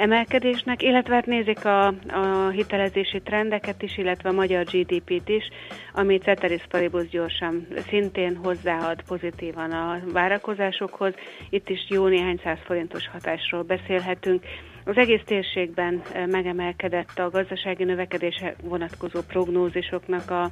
[0.00, 5.48] emelkedésnek, illetve hát nézik a, a hitelezési trendeket is, illetve a magyar GDP-t is,
[5.92, 11.14] ami Ceteris Paribus gyorsan szintén hozzáad pozitívan a várakozásokhoz.
[11.50, 14.44] Itt is jó néhány száz forintos hatásról beszélhetünk.
[14.84, 20.42] Az egész térségben megemelkedett a gazdasági növekedése vonatkozó prognózisoknak a,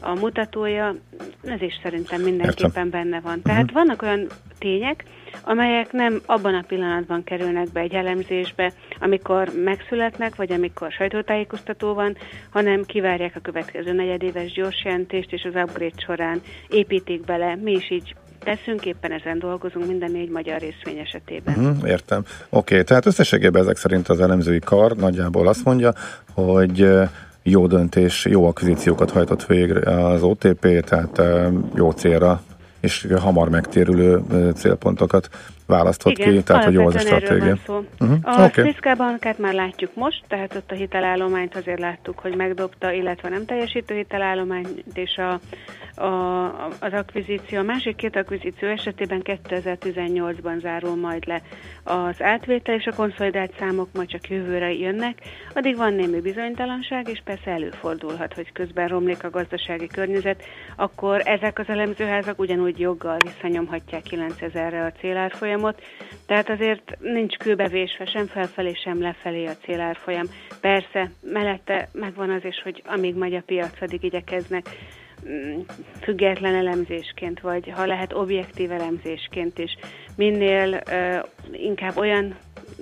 [0.00, 0.94] a mutatója,
[1.42, 2.90] ez is szerintem mindenképpen Értem.
[2.90, 3.42] benne van.
[3.42, 3.76] Tehát uh-huh.
[3.76, 4.26] vannak olyan
[4.64, 5.04] tények,
[5.44, 12.16] amelyek nem abban a pillanatban kerülnek be egy elemzésbe, amikor megszületnek, vagy amikor sajtótájékoztató van,
[12.50, 17.56] hanem kivárják a következő negyedéves gyors jelentést, és az upgrade során építik bele.
[17.56, 21.54] Mi is így teszünk, éppen ezen dolgozunk minden négy magyar részvény esetében.
[21.58, 22.22] Uh-huh, értem.
[22.48, 25.92] Oké, okay, tehát összességében ezek szerint az elemzői kar nagyjából azt mondja,
[26.34, 26.88] hogy
[27.42, 31.22] jó döntés, jó akvizíciókat hajtott végre az OTP, tehát
[31.74, 32.42] jó célra
[32.84, 34.22] és hamar megtérülő
[34.54, 35.28] célpontokat
[35.66, 37.56] választott Igen, ki, tehát hogy jó az a stratégia.
[37.68, 38.18] Uh-huh.
[38.22, 38.94] A okay.
[38.96, 43.94] bankát már látjuk most, tehát ott a hitelállományt azért láttuk, hogy megdobta, illetve nem teljesítő
[43.94, 45.40] hitelállományt, és a,
[46.02, 47.58] a, az akvizíció.
[47.58, 51.42] A másik két akvizíció esetében 2018-ban zárul majd le
[51.82, 55.18] az átvétel, és a konszolidált számok majd csak jövőre jönnek.
[55.54, 60.42] Addig van némi bizonytalanság, és persze előfordulhat, hogy közben romlik a gazdasági környezet,
[60.76, 65.53] akkor ezek az elemzőházak ugyanúgy joggal visszanyomhatják 9000-re a célárfolyamot,
[66.26, 70.26] tehát azért nincs kőbevésve sem felfelé, sem lefelé a célárfolyam.
[70.60, 74.66] Persze, mellette megvan az is, hogy amíg megy a piac, addig igyekeznek
[75.28, 75.60] mm,
[76.00, 79.76] független elemzésként, vagy ha lehet objektív elemzésként is,
[80.16, 82.36] minél uh, inkább olyan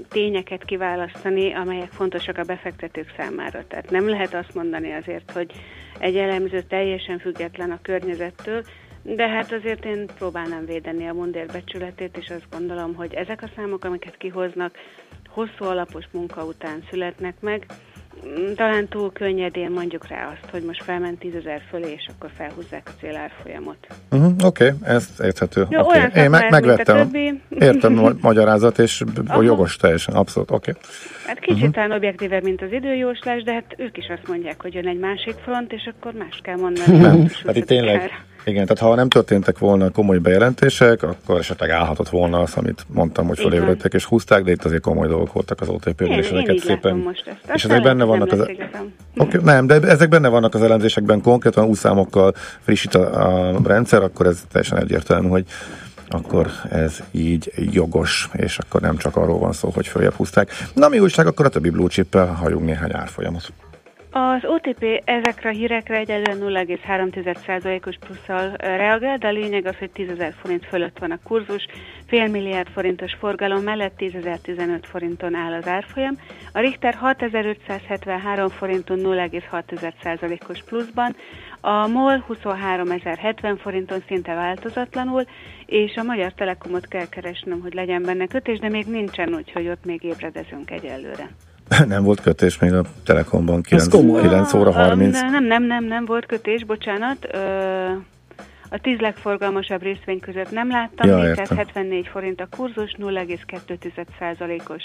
[0.09, 3.65] tényeket kiválasztani, amelyek fontosak a befektetők számára.
[3.69, 5.51] Tehát nem lehet azt mondani azért, hogy
[5.99, 8.65] egy elemző teljesen független a környezettől,
[9.03, 13.51] de hát azért én próbálnám védeni a mundér becsületét, és azt gondolom, hogy ezek a
[13.57, 14.75] számok, amiket kihoznak,
[15.29, 17.67] hosszú alapos munka után születnek meg,
[18.55, 22.83] talán túl könnyedén mondjuk rá azt, hogy most felment 10 ezer fölé, és akkor felhúzzák
[22.85, 23.77] a célárfolyamot.
[24.11, 25.67] Uh-huh, Oké, okay, ez érthető.
[25.71, 26.01] Jó, okay.
[26.15, 27.11] Én meg, megvettem,
[27.49, 29.43] értem a magyarázat, és Aha.
[29.43, 30.71] jogos teljesen, abszolút, oké.
[30.71, 30.83] Okay.
[31.27, 31.75] Hát kicsit uh-huh.
[31.75, 35.35] talán objektívebb, mint az időjóslás, de hát ők is azt mondják, hogy jön egy másik
[35.45, 36.99] front, és akkor más kell mondani.
[36.99, 38.11] Nem, hát itt tényleg,
[38.45, 43.27] igen, tehát ha nem történtek volna komoly bejelentések, akkor esetleg állhatott volna az, amit mondtam,
[43.27, 46.97] hogy felébredtek és húzták, de itt azért komoly dolgok voltak az OTP-ben, és ezeket szépen...
[46.97, 47.55] Most ezt.
[47.55, 48.41] És ezek benne vannak az...
[49.17, 54.27] Okay, nem, de ezek benne vannak az elemzésekben konkrétan úszámokkal frissít a, a rendszer, akkor
[54.27, 55.45] ez teljesen egyértelmű, hogy
[56.09, 60.51] akkor ez így jogos, és akkor nem csak arról van szó, hogy följebb húzták.
[60.75, 63.53] Na mi újság, akkor a többi blue chip-el hagyunk néhány árfolyamot.
[64.15, 70.09] Az OTP ezekre a hírekre egyelőre 0,3%-os plusszal reagál, de a lényeg az, hogy 10
[70.09, 71.67] ezer forint fölött van a kurzus,
[72.07, 76.15] fél milliárd forintos forgalom mellett 10.015 forinton áll az árfolyam.
[76.53, 81.17] A Richter 6573 forinton 0,6%-os pluszban,
[81.61, 85.25] a MOL 23.070 forinton szinte változatlanul,
[85.67, 89.85] és a Magyar Telekomot kell keresnem, hogy legyen benne kötés, de még nincsen, úgyhogy ott
[89.85, 91.29] még ébredezünk egyelőre.
[91.87, 95.21] Nem volt kötés még a Telekomban 9, 9 óra 30.
[95.21, 97.27] Nem, nem, nem, nem volt kötés, bocsánat.
[98.73, 104.83] A tíz legforgalmasabb részvény között nem láttam, ja, 474 forint a kurzus, 0,2%-os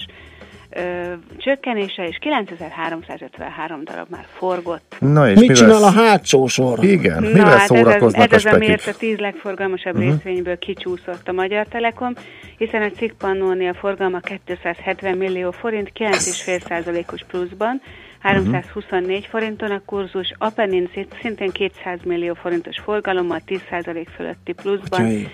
[0.69, 4.95] ö, csökkenése, és 9353 darab már forgott.
[4.99, 6.83] Na és Mit mivel csinál a hátsó sor?
[6.83, 10.11] Igen, Na, mivel hát szórakoznak ez, ez a amiért a tíz legforgalmasabb uh-huh.
[10.11, 12.13] részvényből kicsúszott a Magyar Telekom,
[12.57, 17.81] hiszen a cikk a forgalma 270 millió forint, 9,5%-os pluszban,
[18.27, 19.29] 324 uh-huh.
[19.29, 20.89] forinton a kurzus, Apenin
[21.21, 25.01] szintén 200 millió forintos forgalommal, 10% fölötti pluszban.
[25.01, 25.27] Okay.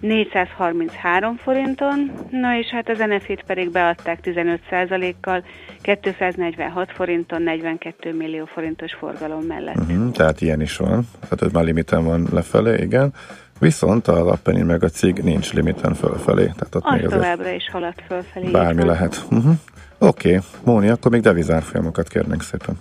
[0.00, 5.44] 433 forinton, na és hát az NFIT pedig beadták 15%-kal,
[5.82, 9.76] 246 forinton 42 millió forintos forgalom mellett.
[9.76, 13.12] Uh-huh, tehát ilyen is van, tehát ez már limiten van lefelé, igen.
[13.58, 16.42] Viszont az Appenin meg a cég nincs limiten fölfelé.
[16.42, 18.50] Tehát ott az még továbbra is halad fölfelé.
[18.50, 19.24] Bármi lehet.
[19.30, 19.54] Uh-huh.
[20.02, 20.40] Oké, okay.
[20.64, 22.78] Móni, akkor még devizárfolyamokat kérnénk szépen.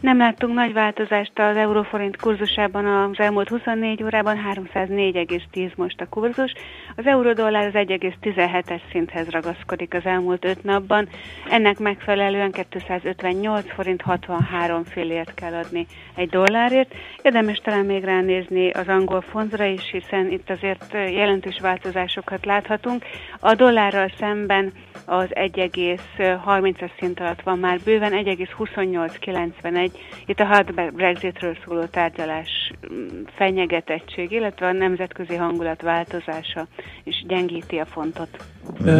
[0.00, 4.36] Nem láttunk nagy változást az euróforint kurzusában az elmúlt 24 órában,
[4.74, 6.52] 304,10 most a kurzus.
[6.96, 11.08] Az eurodollár az 1,17-es szinthez ragaszkodik az elmúlt 5 napban.
[11.50, 16.94] Ennek megfelelően 258 forint 63 fillért kell adni egy dollárért.
[17.22, 23.04] Érdemes talán még ránézni az angol fontra is, hiszen itt azért jelentős változásokat láthatunk.
[23.40, 24.72] A dollárral szemben
[25.08, 29.90] az 1,30-as szint alatt van már bőven, 1,2891.
[30.26, 33.06] Itt a hard Brexitről szóló tárgyalás mm,
[33.36, 36.66] fenyegetettség, illetve a nemzetközi hangulat változása
[37.04, 38.28] is gyengíti a fontot.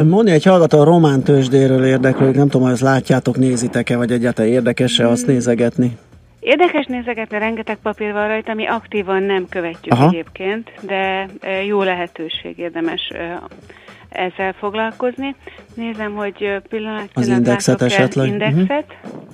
[0.04, 4.50] Mondja egy hallgató a román tőzsdéről érdeklődik, nem tudom, hogy ezt látjátok, nézitek-e, vagy egyáltalán
[4.50, 5.32] érdekes-e azt hmm.
[5.32, 5.98] nézegetni?
[6.40, 10.08] Érdekes nézegetni, rengeteg papír van rajta, ami aktívan nem követjük Aha.
[10.08, 11.28] egyébként, de
[11.66, 13.12] jó lehetőség érdemes
[14.08, 15.36] ezzel foglalkozni.
[15.74, 18.28] Nézem, hogy pillanatnyilag Az indexet esetleg.
[18.28, 18.86] Indexet.
[19.04, 19.26] Uh-huh.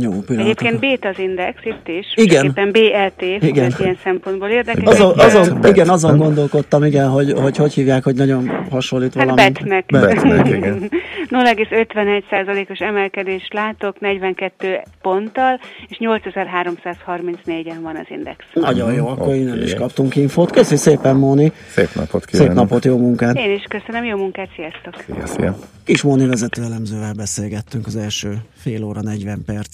[0.00, 2.44] Jó, Egyébként bét az index itt is, igen.
[2.44, 3.72] éppen BLT, igen.
[3.78, 4.84] ilyen szempontból érdekes.
[4.84, 5.70] Azon, azon, bet.
[5.70, 9.52] igen, azon gondolkodtam, igen, hogy, hogy hogy hívják, hogy nagyon hasonlít hát valami.
[9.52, 9.84] Betnek.
[9.86, 10.90] Betnek, igen.
[11.30, 18.44] 0,51%-os emelkedést látok 42 ponttal, és 8334-en van az index.
[18.52, 19.40] Nagyon jó, akkor okay.
[19.40, 20.50] innen is kaptunk infót.
[20.50, 21.52] Köszi szépen, Móni.
[21.68, 22.52] Szép napot kívánok.
[22.52, 23.36] Szép napot, jó munkát.
[23.36, 25.04] Én is köszönöm, jó munkát, sziasztok.
[25.06, 25.56] Szia, szia.
[25.84, 29.73] Kis Móni vezető elemzővel beszélgettünk az első fél óra 40 perc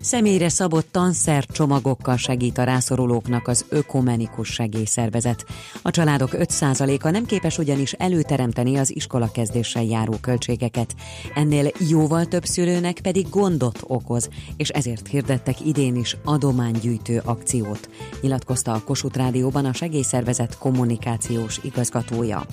[0.00, 5.44] Személyre szabott tanszer csomagokkal segít a rászorulóknak az ökomenikus segélyszervezet.
[5.82, 10.94] A családok 5%-a nem képes ugyanis előteremteni az iskola kezdéssel járó költségeket.
[11.34, 17.88] Ennél jóval több szülőnek pedig gondot okoz, és ezért hirdettek idén is adománygyűjtő akciót,
[18.20, 22.46] nyilatkozta a Kossuth Rádióban a segélyszervezet kommunikációs igazgatója.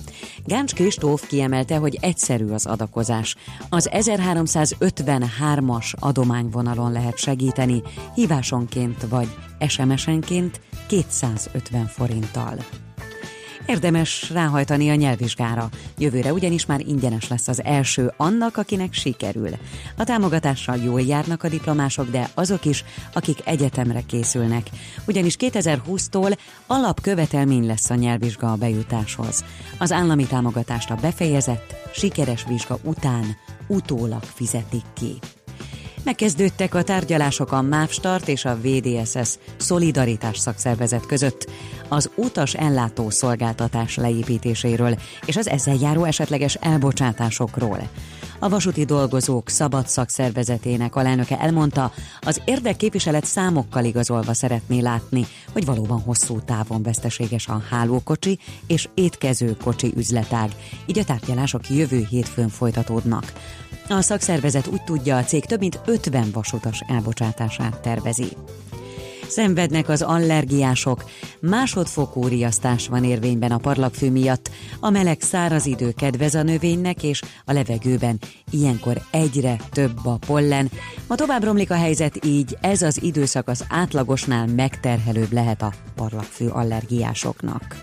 [0.44, 3.36] Gáncs Kristóf kiemelte, hogy egyszerű az adakozás.
[3.68, 7.82] Az 1353-as adományvonalon lehet segíteni segíteni
[8.14, 9.28] hívásonként vagy
[9.68, 12.54] SMS-enként 250 forinttal.
[13.66, 15.68] Érdemes ráhajtani a nyelvvizsgára.
[15.98, 19.48] Jövőre ugyanis már ingyenes lesz az első annak, akinek sikerül.
[19.96, 24.70] A támogatással jól járnak a diplomások, de azok is, akik egyetemre készülnek.
[25.06, 29.44] Ugyanis 2020-tól alapkövetelmény lesz a nyelvvizsga a bejutáshoz.
[29.78, 35.18] Az állami támogatást a befejezett, sikeres vizsga után utólag fizetik ki.
[36.06, 41.50] Megkezdődtek a tárgyalások a MÁV Start és a VDSS Szolidaritás szakszervezet között
[41.88, 47.88] az utas ellátó szolgáltatás leépítéséről és az ezzel járó esetleges elbocsátásokról.
[48.38, 56.00] A vasúti dolgozók szabad szakszervezetének alelnöke elmondta, az érdekképviselet számokkal igazolva szeretné látni, hogy valóban
[56.00, 60.50] hosszú távon veszteséges a hálókocsi és étkező kocsi üzletág,
[60.86, 63.32] így a tárgyalások jövő hétfőn folytatódnak.
[63.88, 68.36] A szakszervezet úgy tudja, a cég több mint 50 vasutas elbocsátását tervezi.
[69.28, 71.04] Szenvednek az allergiások.
[71.40, 74.50] Másodfokú riasztás van érvényben a parlagfű miatt.
[74.80, 78.18] A meleg száraz idő kedvez a növénynek, és a levegőben
[78.50, 80.70] ilyenkor egyre több a pollen.
[81.08, 86.46] Ma tovább romlik a helyzet, így ez az időszak az átlagosnál megterhelőbb lehet a parlagfű
[86.46, 87.82] allergiásoknak.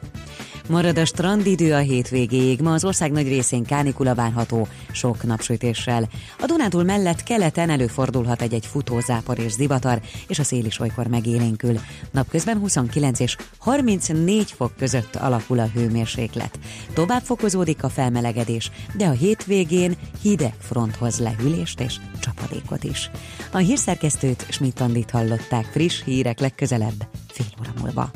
[0.70, 6.10] Marad a strandidő a hétvégéig, ma az ország nagy részén kánikula várható, sok napsütéssel.
[6.40, 11.80] A Dunántúl mellett keleten előfordulhat egy-egy futózápor és zivatar, és a szél is olykor megélénkül.
[12.12, 16.60] Napközben 29 és 34 fok között alakul a hőmérséklet.
[16.94, 23.10] Tovább fokozódik a felmelegedés, de a hétvégén hideg fronthoz lehűlést és csapadékot is.
[23.52, 28.12] A hírszerkesztőt Schmidt hallották friss hírek legközelebb, fél óra múlva.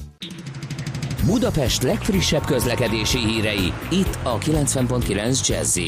[1.26, 5.80] Budapest legfrissebb közlekedési hírei, itt a 90.9 jazz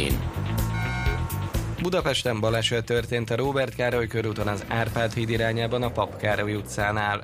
[1.82, 7.24] Budapesten baleset történt a Róbert Károly körúton az Árpád híd irányában a Pap Károly utcánál.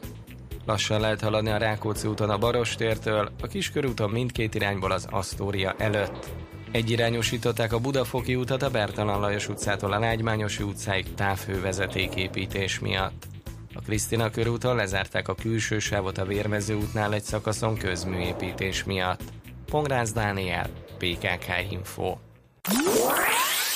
[0.66, 6.30] Lassan lehet haladni a Rákóczi úton a Barostértől, a Kiskörúton mindkét irányból az Asztória előtt.
[6.72, 13.34] Egyirányosították a Budafoki utat a Bertalan Lajos utcától a Lágymányosi utcáig távhővezetéképítés miatt.
[13.78, 19.21] A Krisztina körúton lezárták a külső sávot a Vérmező útnál egy szakaszon közműépítés miatt.
[19.65, 22.15] Pongrász Dániel, PKK Info.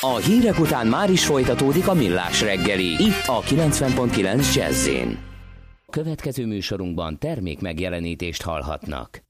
[0.02, 4.89] A hírek után már is folytatódik a millás reggeli, itt a 90.9 jazz
[5.89, 9.24] Következő műsorunkban termék megjelenítést hallhatnak.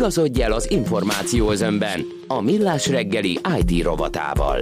[0.00, 4.60] Igazodj el az információ özönben a Millás reggeli IT rovatával.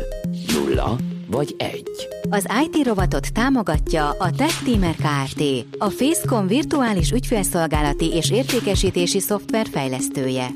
[0.54, 2.08] Nulla vagy egy.
[2.30, 5.42] Az IT rovatot támogatja a Tech Teamer Kft.
[5.78, 10.48] A Facecom virtuális ügyfélszolgálati és értékesítési szoftver fejlesztője.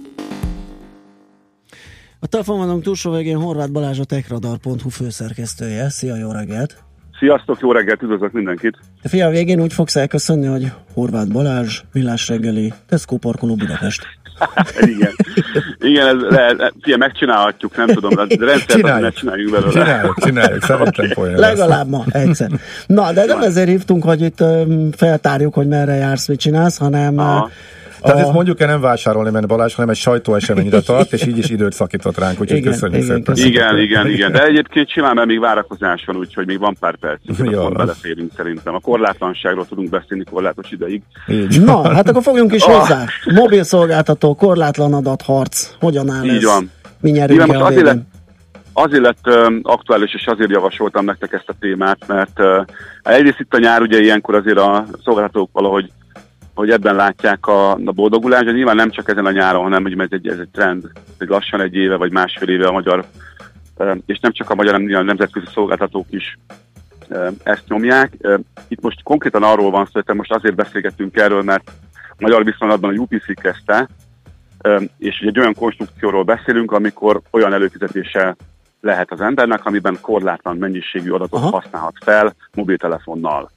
[2.20, 5.90] A telefonvonalunk túlsó végén Horváth Balázs a techradar.hu főszerkesztője.
[5.90, 6.91] Szia, jó reggelt!
[7.22, 8.78] Sziasztok, jó reggelt, üdvözlök mindenkit!
[9.02, 14.06] De fia, a végén úgy fogsz elköszönni, hogy Horváth Balázs, Villás reggeli, Tesco parkoló Budapest.
[14.80, 15.12] igen.
[15.78, 16.22] Igen, ez,
[16.56, 19.70] le, fia, megcsinálhatjuk, nem tudom, de rendszerben ne csináljuk belőle.
[19.72, 21.38] Csináljuk, csináljuk, szerintem folyam.
[21.38, 22.50] Legalább ma, egyszer.
[22.86, 24.44] Na, de nem ezért hívtunk, hogy itt
[24.96, 27.50] feltárjuk, hogy merre jársz, mit csinálsz, hanem Aha
[28.02, 28.20] tehát a...
[28.20, 31.72] ezt mondjuk el nem vásárolni menne Balázs, hanem egy sajtóeseményre tart, és így is időt
[31.72, 33.36] szakított ránk, úgyhogy igen, köszönjük igen, szépen.
[33.36, 37.20] Igen, igen, igen, de egyébként simán, mert még várakozás van, úgyhogy még van pár perc,
[37.28, 38.74] akkor beleférünk szerintem.
[38.74, 41.02] A korlátlanságról tudunk beszélni korlátos ideig.
[41.28, 41.64] Így.
[41.64, 42.78] Na, hát akkor fogjunk is oh.
[42.78, 43.04] hozzá.
[43.34, 46.44] Mobil szolgáltató, korlátlan adatharc, hogyan áll így ez?
[46.44, 46.70] Van.
[47.00, 48.02] Mi nyerünk most azért lett,
[48.72, 52.64] azért lett uh, aktuális, és azért javasoltam nektek ezt a témát, mert uh,
[53.02, 55.90] egyrészt itt a nyár ugye ilyenkor azért a szolgáltatók valahogy
[56.62, 59.98] hogy ebben látják a, a boldogulást, de nyilván nem csak ezen a nyáron, hanem hogy
[59.98, 63.04] ez egy, ez egy trend, egy lassan egy éve vagy másfél éve a magyar,
[64.06, 66.38] és nem csak a magyar, hanem a nemzetközi szolgáltatók is
[67.42, 68.12] ezt nyomják.
[68.68, 72.90] Itt most konkrétan arról van szó, hogy most azért beszélgetünk erről, mert a magyar viszonylatban
[72.90, 73.88] a UPC kezdte,
[74.98, 78.36] és egy olyan konstrukcióról beszélünk, amikor olyan előfizetése
[78.80, 81.50] lehet az embernek, amiben korlátlan mennyiségű adatot Aha.
[81.50, 83.50] használhat fel mobiltelefonnal.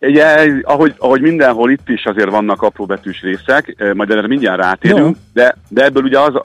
[0.00, 5.16] Ugye, ahogy, ahogy mindenhol itt is azért vannak apró betűs részek, majd erre mindjárt rátérünk,
[5.32, 6.40] de, de ebből ugye az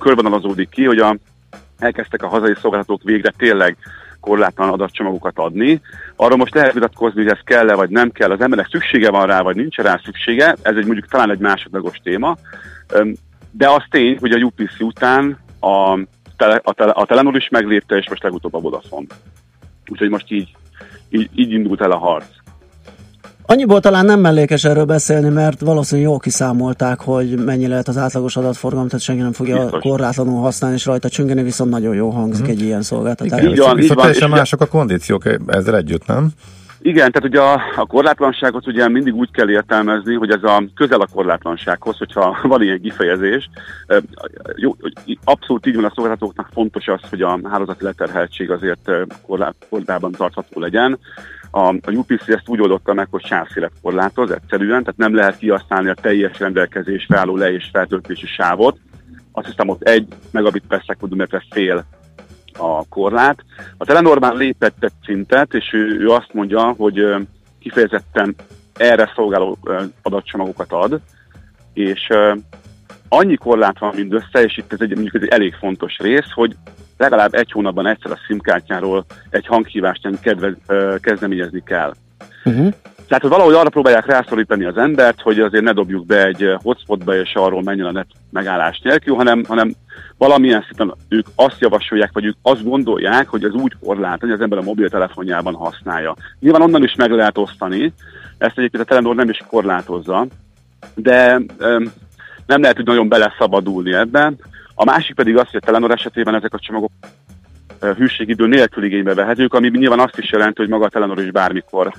[0.00, 1.16] körvonalazódik ki, hogy a,
[1.78, 3.76] elkezdtek a hazai szolgáltatók végre tényleg
[4.20, 5.80] korlátlan adatcsomagokat adni.
[6.16, 9.40] Arról most lehet vitatkozni, hogy ez kell-e vagy nem kell, az emberek szüksége van rá,
[9.40, 12.36] vagy nincs rá szüksége, ez egy mondjuk talán egy másodlagos téma.
[13.50, 15.98] De az tény, hogy a UPC után a,
[16.36, 19.06] tele, a, tele, a Telenor is meglépte, és most legutóbb a Vodafone.
[19.88, 20.56] Úgyhogy most így,
[21.10, 22.26] így, így indult el a harc.
[23.46, 28.36] Annyiból talán nem mellékes erről beszélni, mert valószínűleg jól kiszámolták, hogy mennyi lehet az átlagos
[28.36, 29.80] adatforgalom, tehát senki nem fogja Biztos.
[29.80, 33.40] korlátlanul használni, és rajta csüngeni, viszont nagyon jó hangzik egy ilyen szolgáltatás.
[33.40, 36.28] Igen, így van, így van, teljesen mások a kondíciók ezzel együtt, nem?
[36.80, 41.00] Igen, tehát ugye a, a korlátlanságot ugye mindig úgy kell értelmezni, hogy ez a közel
[41.00, 43.50] a korlátlansághoz, hogyha van ilyen kifejezés.
[44.56, 44.76] Jó,
[45.24, 48.90] abszolút így van a szolgáltatóknak fontos az, hogy a hálózati leterheltség azért
[49.68, 50.98] korlátban tartható legyen.
[51.56, 55.88] A, a UPC ezt úgy oldotta meg, hogy sávszélet korlátoz egyszerűen, tehát nem lehet kihasználni
[55.88, 58.78] a teljes rendelkezésre álló le- és feltöltési sávot.
[59.32, 61.84] Azt hiszem ott egy megabit per szekundumérre fél
[62.58, 63.44] a korlát.
[63.76, 67.04] A Telenor már lépett egy szintet, és ő, ő azt mondja, hogy
[67.58, 68.34] kifejezetten
[68.76, 69.58] erre szolgáló
[70.02, 71.00] adatcsomagokat ad,
[71.72, 72.08] és
[73.08, 76.56] annyi korlát van mindössze, és itt ez egy, mondjuk ez egy elég fontos rész, hogy
[76.96, 80.54] legalább egy hónapban egyszer a SIM-kártyáról egy hanghívást kedvez,
[81.00, 81.94] kezdeményezni kell.
[82.44, 82.72] Uh-huh.
[83.08, 87.14] Tehát, hogy valahogy arra próbálják rászorítani az embert, hogy azért ne dobjuk be egy hotspotba,
[87.14, 89.74] és arról menjen a net megállás nélkül, hanem, hanem
[90.18, 94.40] valamilyen szinten ők azt javasolják, vagy ők azt gondolják, hogy ez úgy korlát, hogy az
[94.40, 96.14] ember a mobiltelefonjában használja.
[96.40, 97.92] Nyilván onnan is meg lehet osztani,
[98.38, 100.26] ezt egyébként a Telenor nem is korlátozza,
[100.94, 101.92] de um,
[102.46, 104.38] nem lehet úgy nagyon beleszabadulni ebben.
[104.74, 106.90] A másik pedig az, hogy a Telenor esetében ezek a csomagok
[107.80, 111.92] hűségidő nélkül igénybe vehetők, ami nyilván azt is jelenti, hogy maga a Telenor is bármikor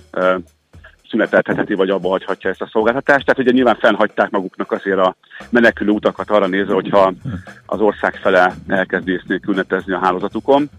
[1.10, 3.26] szüneteltetheti, vagy abba hagyhatja ezt a szolgáltatást.
[3.26, 5.16] Tehát ugye nyilván fennhagyták maguknak azért a
[5.50, 7.14] menekülő utakat arra nézve, hogyha
[7.66, 10.70] az ország fele elkezd ész nélkül a hálózatukon.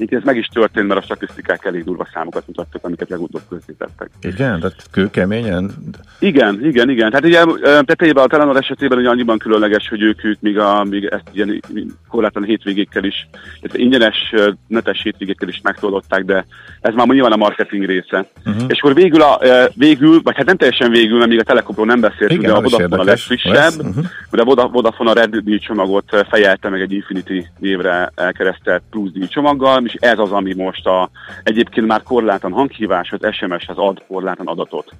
[0.00, 4.10] Így ez meg is történt, mert a statisztikák elég durva számokat mutattak, amiket legutóbb közzétettek.
[4.20, 5.70] Igen, tehát kőkeményen?
[6.18, 7.10] Igen, igen, igen.
[7.10, 7.44] Tehát ugye
[7.82, 11.60] tetejében a Telenor esetében ugye annyiban különleges, hogy ők, ők még, a, még ezt ilyen
[12.08, 13.28] korlátlan hétvégékkel is,
[13.60, 14.34] tehát ingyenes
[14.66, 16.46] netes hétvégékkel is megtoldották, de
[16.80, 18.30] ez már nyilván a marketing része.
[18.46, 18.64] Uh-huh.
[18.66, 19.40] És akkor végül, a,
[19.74, 22.96] végül, vagy hát nem teljesen végül, mert még a Telekomról nem beszéltünk, de a Vodafone
[22.96, 24.04] a legfrissebb, uh-huh.
[24.30, 30.00] de a Vodafone a Red csomagot fejelte meg egy Infinity névre elkeresztelt plusz csomaggal, és
[30.00, 31.10] ez az, ami most a,
[31.42, 34.92] egyébként már korlátlan hanghíváshoz, SMS-hez ad korlátlan adatot.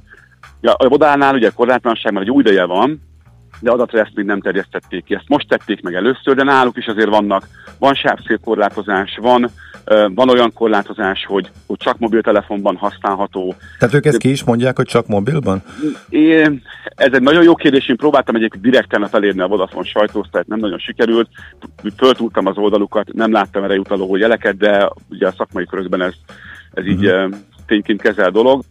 [0.61, 3.03] Ja, a Vodánál ugye korlátlanság már egy új ideje van,
[3.61, 5.15] de adatra ezt még nem terjesztették ki.
[5.15, 7.47] Ezt most tették meg először, de náluk is azért vannak,
[7.79, 9.51] van sávszélkorlátozás, van
[10.15, 13.55] van olyan korlátozás, hogy, hogy csak mobiltelefonban használható.
[13.79, 15.63] Tehát ők ezt ki is mondják, hogy csak mobilban?
[16.09, 16.63] Én,
[16.95, 20.79] ez egy nagyon jó kérdés, én próbáltam egyébként direkten felérni a Vodafone sajtózt, nem nagyon
[20.79, 21.29] sikerült.
[21.97, 26.15] Föltúltam az oldalukat, nem láttam erre utaló jeleket, de ugye a szakmai körökben ez,
[26.73, 27.35] ez így uh-huh.
[27.67, 28.63] tényként kezel dolog.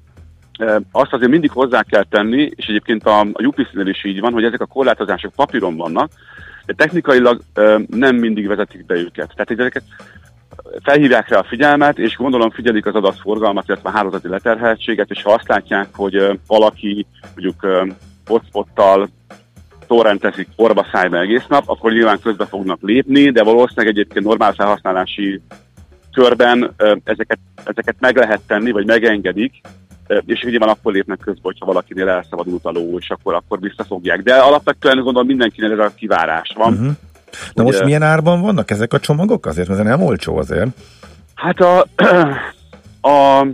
[0.92, 4.44] Azt azért mindig hozzá kell tenni, és egyébként a, a UPC-nél is így van, hogy
[4.44, 6.12] ezek a korlátozások papíron vannak,
[6.66, 7.42] de technikailag
[7.88, 9.32] nem mindig vezetik be őket.
[9.36, 9.84] Tehát ezeket
[10.84, 15.34] felhívják rá a figyelmet, és gondolom figyelik az adatforgalmat, illetve a hálózati leterheltséget, és ha
[15.34, 17.06] azt látják, hogy valaki
[17.36, 17.90] mondjuk
[18.26, 19.10] hotspottal
[19.88, 25.42] torrentezik orba szájba egész nap, akkor nyilván közbe fognak lépni, de valószínűleg egyébként normál felhasználási
[26.14, 29.62] körben ezeket, ezeket meg lehet tenni, vagy megengedik,
[30.26, 34.22] és van akkor lépnek közbe, hogyha valakinél elszabadult a ló, és akkor, akkor visszafogják.
[34.22, 36.74] De alapvetően gondolom mindenkinél ez a kivárás van.
[36.74, 36.92] Uh-huh.
[37.54, 39.68] Na most milyen árban vannak ezek a csomagok azért?
[39.68, 40.68] Mert ez nem olcsó azért.
[41.36, 41.86] Hát a,
[43.10, 43.46] a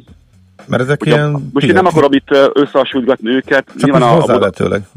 [0.67, 1.49] mert ezek ugye, ilyen...
[1.53, 3.65] Most én nem akarom itt összehasonlítgatni őket.
[3.65, 4.51] Csak Nyilván a, a,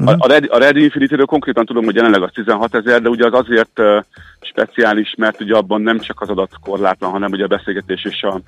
[0.05, 3.25] a, a, Red, a Red Infinity-ről konkrétan tudom, hogy jelenleg az 16 ezer, de ugye
[3.25, 4.03] az azért uh,
[4.41, 8.41] speciális, mert ugye abban nem csak az adat korlátlan, hanem ugye a beszélgetés és a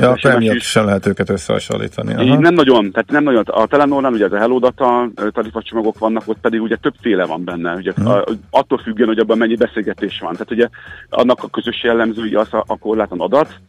[0.00, 2.14] Ja, akkor emiatt sem lehet őket összehasonlítani.
[2.14, 2.38] Aha.
[2.38, 3.42] nem nagyon, tehát nem nagyon.
[3.46, 7.74] A Telenornál ugye ez a Hello Data tarifacsomagok vannak, ott pedig ugye többféle van benne.
[7.74, 8.16] Ugye, uh-huh.
[8.16, 10.32] a, attól függően, hogy abban mennyi beszélgetés van.
[10.32, 10.68] Tehát ugye
[11.08, 13.60] annak a közös jellemző az a, a korlátlan adat,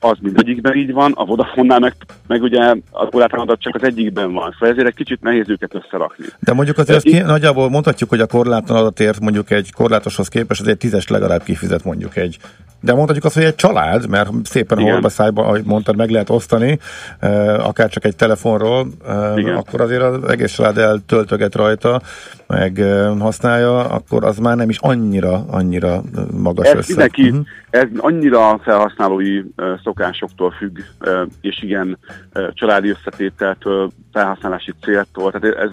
[0.00, 1.94] az mindegyikben így van, a Vodafone-nál meg,
[2.26, 5.74] meg ugye a korlátlan adat csak az egyikben van, szóval ezért egy kicsit nehéz őket
[5.74, 6.24] összerakni.
[6.40, 10.78] De mondjuk azért ki, nagyjából mondhatjuk, hogy a korlátlan adatért mondjuk egy korlátoshoz képest azért
[10.78, 12.38] tízes legalább kifizet mondjuk egy
[12.84, 16.78] de mondhatjuk azt, hogy egy család, mert szépen holba szájba, ahogy mondtad, meg lehet osztani,
[17.58, 18.86] akár csak egy telefonról,
[19.36, 19.56] Igen.
[19.56, 22.00] akkor azért az egész család eltöltöget rajta.
[22.58, 22.82] Meg
[23.18, 26.02] használja, akkor az már nem is annyira, annyira
[26.42, 26.88] magas ez összeg.
[26.88, 27.46] Mindenki, uh-huh.
[27.70, 29.42] Ez annyira felhasználói
[29.82, 30.78] szokásoktól függ,
[31.40, 31.98] és igen,
[32.50, 35.70] családi összetételtől, felhasználási céltól, tehát ez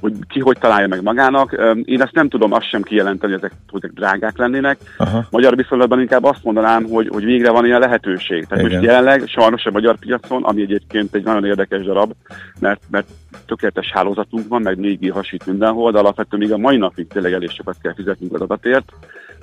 [0.00, 1.56] hogy ki hogy találja meg magának.
[1.84, 4.78] Én ezt nem tudom azt sem kijelenteni, hogy ezek, hogy ezek drágák lennének.
[4.96, 5.26] Aha.
[5.30, 8.46] Magyar viszonylatban inkább azt mondanám, hogy, hogy végre van ilyen lehetőség.
[8.46, 8.76] Tehát Igen.
[8.76, 12.12] most jelenleg sajnos a magyar piacon, ami egyébként egy nagyon érdekes darab,
[12.60, 13.08] mert, mert
[13.46, 17.50] tökéletes hálózatunk van, meg még hasít mindenhol, de alapvetően még a mai napig tényleg elég
[17.50, 18.92] sokat kell fizetnünk az adatért.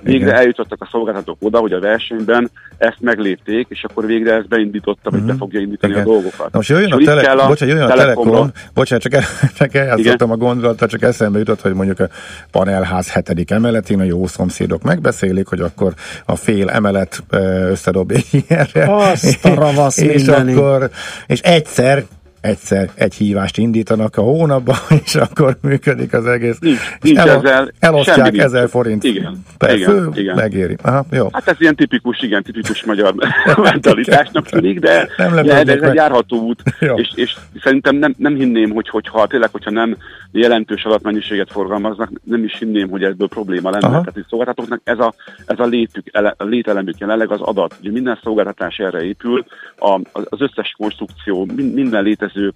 [0.02, 0.38] Végre Igen.
[0.38, 5.12] eljutottak a szolgáltatók oda, hogy a versenyben ezt meglépték, és akkor végre ezt beindította, vagy
[5.12, 5.26] uh-huh.
[5.26, 5.42] be mhm.
[5.42, 6.04] fogja indítani Igen.
[6.04, 6.38] a dolgokat.
[6.38, 9.22] Na most jöjjön a, tele- a, bocsánat, jöjjön a Telekom, bocsánat, csak, el,
[9.58, 12.08] csak eljátszottam a gondolata, csak eszembe jutott, hogy mondjuk a
[12.50, 15.94] panelház hetedik emeletén a jó szomszédok megbeszélik, hogy akkor
[16.24, 17.22] a fél emelet
[17.70, 18.94] összedob ilyenre.
[18.94, 20.90] Azt a ravasz és, és akkor,
[21.26, 22.04] és egyszer
[22.40, 26.58] egyszer egy hívást indítanak a hónapban, és akkor működik az egész.
[26.58, 29.04] Nincs, nincs el, ezzel elosztják ezer forint.
[29.04, 30.34] Igen, per igen, fő, igen.
[30.34, 30.76] megéri.
[30.82, 31.28] Aha, jó.
[31.32, 33.14] Hát ez ilyen tipikus, igen, tipikus magyar
[33.56, 35.82] mentalitásnak tűnik, de, nem de ez meg.
[35.82, 36.62] egy járható út,
[36.94, 39.96] és, és szerintem nem, nem hinném, hogy hogyha tényleg, hogyha nem
[40.32, 43.86] jelentős adatmennyiséget forgalmaznak, nem is hinném, hogy ebből probléma lenne.
[43.86, 44.00] Aha.
[44.00, 45.14] Tehát a szolgáltatóknak ez a,
[45.46, 46.06] ez a, létük,
[46.36, 47.76] a lételemük jelenleg az adat.
[47.80, 49.44] Ugye minden szolgáltatás erre épül,
[49.78, 52.52] a, az összes konstrukció, minden létező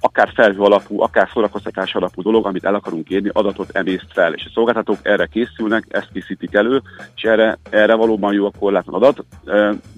[0.00, 4.32] akár felhő alapú, akár szórakoztatás alapú dolog, amit el akarunk érni, adatot emészt fel.
[4.32, 6.82] És a szolgáltatók erre készülnek, ezt készítik elő,
[7.16, 9.24] és erre, erre valóban jó a korlátlan adat.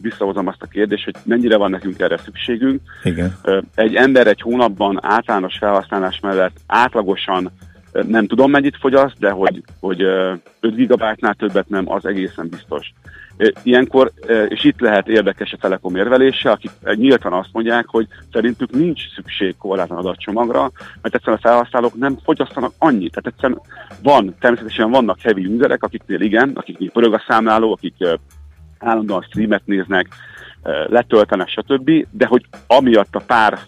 [0.03, 2.81] Visszahozom azt a kérdést, hogy mennyire van nekünk erre szükségünk.
[3.03, 3.37] Igen.
[3.75, 7.51] Egy ember egy hónapban általános felhasználás mellett átlagosan
[7.93, 12.93] nem tudom mennyit fogyaszt, de hogy, hogy 5 gigabájtnál többet nem, az egészen biztos.
[13.63, 14.13] Ilyenkor,
[14.49, 19.57] és itt lehet érdekes a Telekom érvelése, akik nyíltan azt mondják, hogy szerintük nincs szükség
[19.57, 20.71] korlátlan adatcsomagra,
[21.03, 23.15] mert egyszerűen a felhasználók nem fogyasztanak annyit.
[23.15, 23.61] Tehát egyszerűen
[24.03, 27.95] van, természetesen vannak heavy userek, akiknél igen, akiknél pörög a számláló, akik
[28.79, 30.09] állandóan streamet néznek,
[30.87, 33.59] letöltenek, stb., de hogy amiatt a pár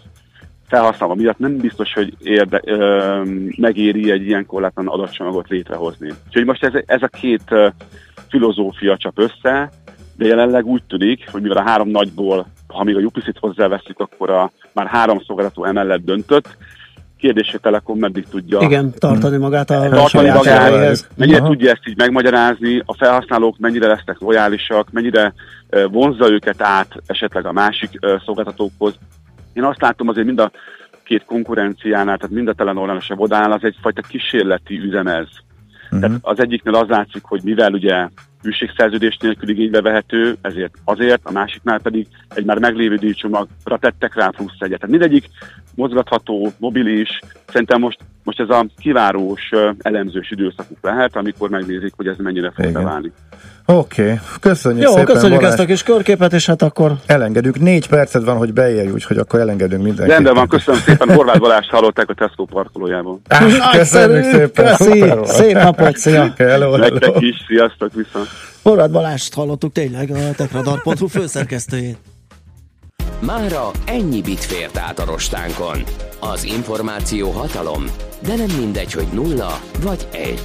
[0.67, 3.21] felhasználva miatt nem biztos, hogy érde, ö,
[3.57, 6.11] megéri egy ilyen korlátlan adatcsomagot létrehozni.
[6.27, 7.67] Úgyhogy most ez, ez a két ö,
[8.29, 9.71] filozófia csap össze,
[10.17, 14.29] de jelenleg úgy tűnik, hogy mivel a három nagyból, ha még a UPC-t hozzáveszünk, akkor
[14.29, 16.57] a, már három szolgáltató emellett döntött,
[17.17, 21.47] kérdés, hogy Telekom meddig tudja Igen, tartani magát a tartani magát, mennyire Aha.
[21.47, 25.33] tudja ezt így megmagyarázni, a felhasználók mennyire lesznek lojálisak, mennyire
[25.91, 28.97] vonzza őket át esetleg a másik szolgáltatókhoz.
[29.55, 30.51] Én azt látom azért mind a
[31.03, 35.27] két konkurenciánál, tehát mind a Telenor és a Vodán az egyfajta kísérleti üzem ez.
[35.85, 35.99] Uh-huh.
[35.99, 38.07] Tehát az egyiknél az látszik, hogy mivel ugye
[38.41, 44.27] hűségszerződés nélkül igénybe vehető, ezért azért, a másiknál pedig egy már meglévő díjcsomagra tettek rá
[44.27, 44.79] plusz egyet.
[44.79, 45.29] Tehát mindegyik
[45.75, 52.15] mozgatható, mobilis, szerintem most, most ez a kivárós, elemzős időszakuk lehet, amikor megnézik, hogy ez
[52.17, 53.11] mennyire fog beválni.
[53.65, 54.19] Oké, okay.
[54.39, 55.53] köszönjük Jó, szépen köszönjük Balázs.
[55.53, 56.95] ezt a kis körképet, és hát akkor...
[57.05, 60.13] Elengedünk, négy percet van, hogy beérj, úgyhogy akkor elengedünk mindenkit.
[60.13, 63.21] Rendben van, köszönöm szépen, Horváth Balázs hallották a Tesco parkolójában.
[63.27, 66.33] Ah, köszönjük szépen, köszi, szép napot, szia!
[66.37, 66.77] Hello, hello.
[66.77, 68.27] Nektek is, sziasztok, viszont!
[68.63, 71.97] Horváth Balást hallottuk tényleg a tekradar.hu főszerkesztőjét.
[73.19, 75.83] Mára ennyi bit fért át a rostánkon.
[76.19, 77.85] Az információ hatalom,
[78.27, 80.41] de nem mindegy, hogy nulla vagy egy.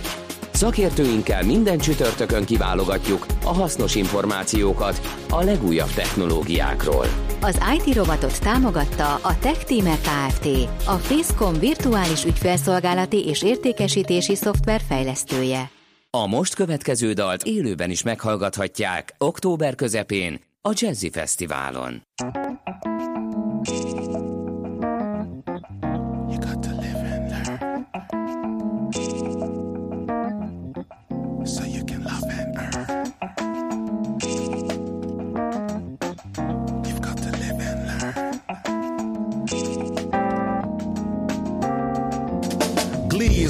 [0.53, 7.07] Szakértőinkkel minden csütörtökön kiválogatjuk a hasznos információkat a legújabb technológiákról.
[7.41, 10.47] Az IT robotot támogatta a TechTeamer Kft.
[10.87, 15.71] A Facecom virtuális ügyfelszolgálati és értékesítési szoftver fejlesztője.
[16.11, 22.03] A most következő dalt élőben is meghallgathatják október közepén a Jazzy Fesztiválon.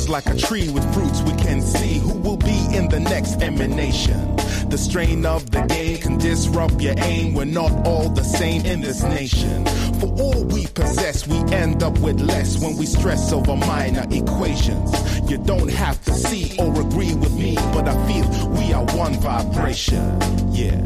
[0.08, 4.49] like a tree with fruits we can see who will be in the next emanation.
[4.70, 7.34] The strain of the game can disrupt your aim.
[7.34, 9.66] We're not all the same in this nation.
[9.98, 14.92] For all we possess, we end up with less when we stress over minor equations.
[15.28, 19.14] You don't have to see or agree with me, but I feel we are one
[19.14, 20.20] vibration.
[20.52, 20.80] Yeah.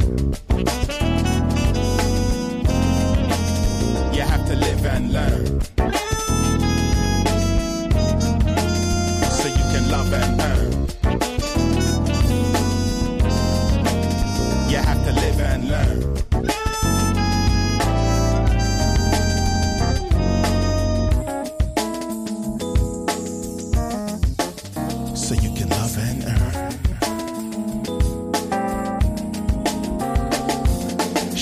[4.14, 5.60] You have to live and learn.
[9.30, 10.43] So you can love and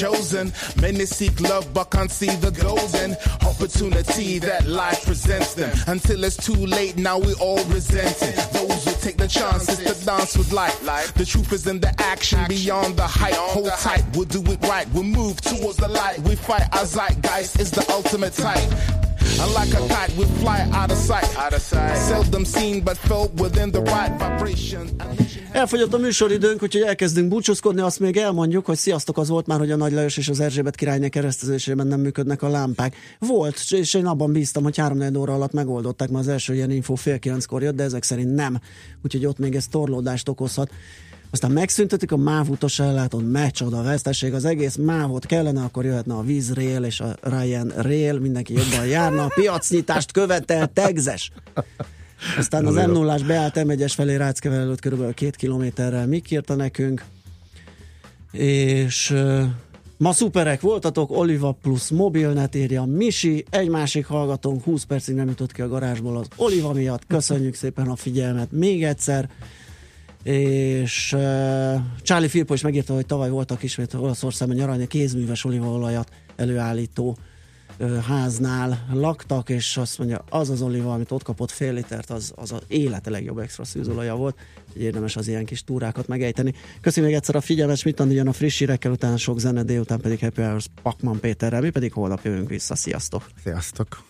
[0.00, 0.52] Chosen.
[0.80, 5.70] Many seek love but can't see the golden opportunity that life presents them.
[5.86, 8.36] Until it's too late, now we all resent it.
[8.52, 10.82] Those who take the chances to dance with life.
[11.14, 13.34] The truth is in the action, beyond the hype.
[13.34, 14.88] Hold tight, we'll do it right.
[14.92, 16.18] We'll move towards the light.
[16.20, 18.99] We fight our zeitgeist is the ultimate type.
[19.40, 21.36] And like a kite, we fly out of sight.
[21.44, 21.96] Out of sight.
[22.08, 24.88] Seldom seen, but felt within the right vibration.
[25.52, 27.80] Elfogyott a műsoridőnk, úgyhogy elkezdünk búcsúzkodni.
[27.80, 30.74] Azt még elmondjuk, hogy sziasztok, az volt már, hogy a Nagy Lajos és az Erzsébet
[30.74, 32.96] királyné keresztezésében nem működnek a lámpák.
[33.18, 36.94] Volt, és én abban bíztam, hogy három óra alatt megoldották, mert az első ilyen info
[36.94, 38.60] fél kilenckor jött, de ezek szerint nem.
[39.04, 40.70] Úgyhogy ott még ez torlódást okozhat.
[41.32, 46.22] Aztán megszüntetik a MÁV utas ellátón, mecsoda veszteség, az egész MÁV-ot kellene, akkor jöhetne a
[46.22, 51.32] vízrail és a Ryan Rail, mindenki jobban járna, a piacnyitást követel, tegzes.
[52.38, 57.04] Aztán az m 0 beállt m felé Ráckevel előtt körülbelül két kilométerrel Mik írta nekünk,
[58.32, 59.14] és
[59.96, 65.52] ma szuperek voltatok, Oliva plusz mobilnet írja Misi, egy másik hallgatónk 20 percig nem jutott
[65.52, 69.28] ki a garázsból az Oliva miatt, köszönjük szépen a figyelmet még egyszer,
[70.22, 77.16] és uh, Charlie Filippo is megírta, hogy tavaly voltak ismét Olaszországban nyaralni kézműves olívaolajat előállító
[77.78, 82.32] uh, háznál laktak, és azt mondja, az az oliva, amit ott kapott fél litert, az,
[82.36, 84.36] az az élete legjobb extra szűzolaja volt,
[84.72, 86.54] hogy érdemes az ilyen kis túrákat megejteni.
[86.80, 90.18] Köszönjük még egyszer a figyelmet, mit jön a friss hírekkel, utána sok zene, délután pedig
[90.20, 92.74] Happy Hours Pakman Péterrel, mi pedig holnap jövünk vissza.
[92.74, 93.30] Sziasztok!
[93.42, 94.09] Sziasztok!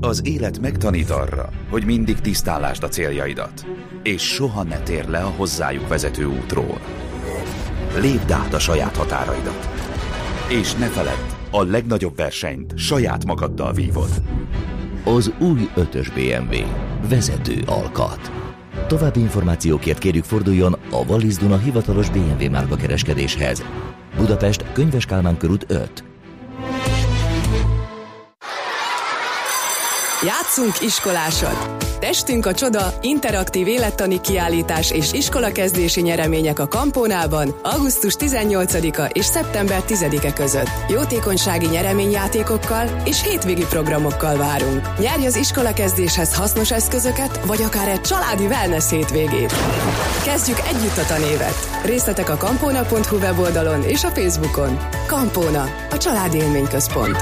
[0.00, 3.66] az élet megtanít arra, hogy mindig tisztálásd a céljaidat,
[4.02, 6.80] és soha ne tér le a hozzájuk vezető útról.
[8.00, 9.68] Lépd át a saját határaidat,
[10.48, 14.10] és ne feledd, a legnagyobb versenyt saját magaddal vívod.
[15.04, 16.56] Az új 5-ös BMW.
[17.08, 18.32] Vezető alkat.
[18.86, 23.64] További információkért kérjük forduljon a Wallis Duna hivatalos BMW márka kereskedéshez.
[24.16, 26.07] Budapest, Könyves Kálmán körút 5.
[30.22, 31.76] Játszunk iskolásod!
[31.98, 39.82] Testünk a csoda, interaktív élettani kiállítás és iskolakezdési nyeremények a Kampónában augusztus 18-a és szeptember
[39.88, 40.70] 10-e között.
[40.88, 44.98] Jótékonysági nyereményjátékokkal és hétvégi programokkal várunk.
[44.98, 49.52] Nyerj az iskolakezdéshez hasznos eszközöket, vagy akár egy családi wellness hétvégét.
[50.24, 51.68] Kezdjük együtt a tanévet.
[51.84, 54.78] Részletek a kampóna.hu weboldalon és a Facebookon.
[55.06, 57.16] Kampóna, a családi élményközpont.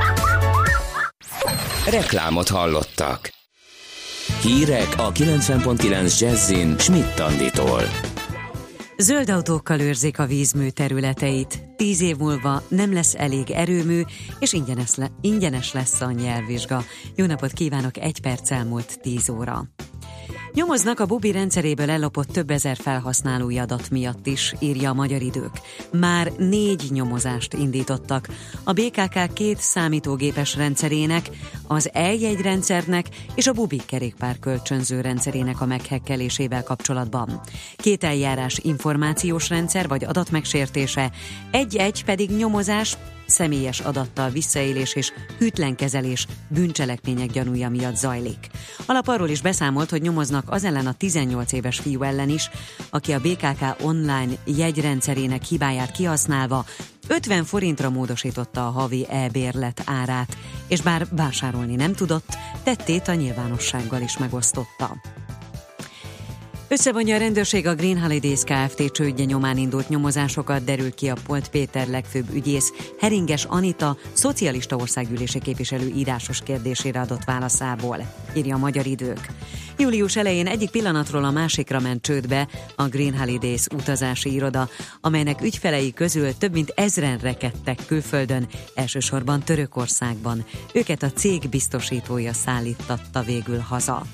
[1.90, 3.30] Reklámot hallottak.
[4.42, 7.82] Hírek a 90.9 Jazzin Schmidt Anditól.
[8.96, 11.62] Zöld autókkal őrzik a vízmű területeit.
[11.76, 14.02] Tíz év múlva nem lesz elég erőmű,
[14.38, 16.84] és ingyenes, le, ingyenes lesz a nyelvvizsga.
[17.14, 19.64] Jó napot kívánok, egy perc elmúlt tíz óra.
[20.56, 25.60] Nyomoznak a Bubi rendszeréből ellopott több ezer felhasználói adat miatt is, írja a Magyar Idők.
[25.92, 28.28] Már négy nyomozást indítottak.
[28.64, 31.30] A BKK két számítógépes rendszerének,
[31.66, 37.40] az E-jegyrendszernek és a Bubi kerékpár kölcsönző rendszerének a meghekkelésével kapcsolatban.
[37.76, 41.10] Két eljárás információs rendszer vagy adatmegsértése,
[41.50, 42.96] egy-egy pedig nyomozás
[43.26, 48.50] személyes adattal visszaélés és hűtlenkezelés bűncselekmények gyanúja miatt zajlik.
[48.86, 52.50] Alap arról is beszámolt, hogy nyomoznak az ellen a 18 éves fiú ellen is,
[52.90, 56.64] aki a BKK online jegyrendszerének hibáját kihasználva
[57.08, 60.36] 50 forintra módosította a havi e-bérlet árát,
[60.68, 64.96] és bár vásárolni nem tudott, tettét a nyilvánossággal is megosztotta.
[66.68, 68.92] Összevonja a rendőrség a Green Holidays Kft.
[68.92, 75.38] csődje nyomán indult nyomozásokat, derült ki a Polt Péter legfőbb ügyész Heringes Anita, szocialista országgyűlési
[75.38, 77.98] képviselő írásos kérdésére adott válaszából,
[78.36, 79.28] írja a Magyar Idők.
[79.78, 84.68] Július elején egyik pillanatról a másikra ment csődbe a Green Holidays utazási iroda,
[85.00, 90.44] amelynek ügyfelei közül több mint ezren rekedtek külföldön, elsősorban Törökországban.
[90.72, 94.06] Őket a cég biztosítója szállítatta végül haza.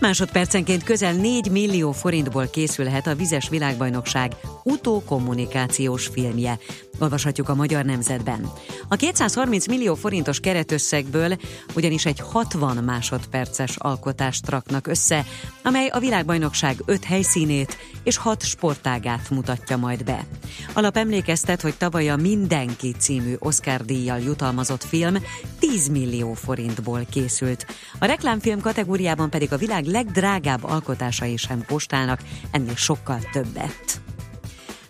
[0.00, 4.32] Másodpercenként közel 4 millió forintból készülhet a vizes világbajnokság
[4.64, 6.58] utókommunikációs filmje,
[6.98, 8.50] olvashatjuk a Magyar Nemzetben.
[8.88, 11.36] A 230 millió forintos keretösszegből
[11.74, 15.24] ugyanis egy 60 másodperces alkotást raknak össze,
[15.62, 20.26] amely a világbajnokság 5 helyszínét és 6 sportágát mutatja majd be.
[20.72, 25.16] Alap emlékeztet, hogy tavaly a Mindenki című Oscar díjjal jutalmazott film
[25.58, 27.66] 10 millió forintból készült.
[27.98, 32.20] A reklámfilm kategóriában pedig a világ legdrágább alkotásai sem postálnak
[32.50, 34.05] ennél sokkal többet.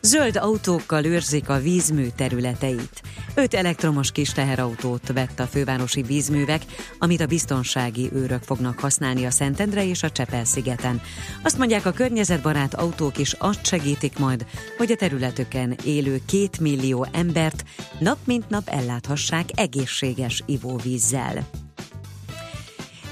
[0.07, 3.03] Zöld autókkal őrzik a vízmű területeit.
[3.35, 6.63] Öt elektromos kis teherautót vett a fővárosi vízművek,
[6.99, 11.01] amit a biztonsági őrök fognak használni a Szentendre és a Csepel-szigeten.
[11.43, 14.47] Azt mondják, a környezetbarát autók is azt segítik majd,
[14.77, 17.65] hogy a területüken élő két millió embert
[17.99, 21.66] nap mint nap elláthassák egészséges ivóvízzel.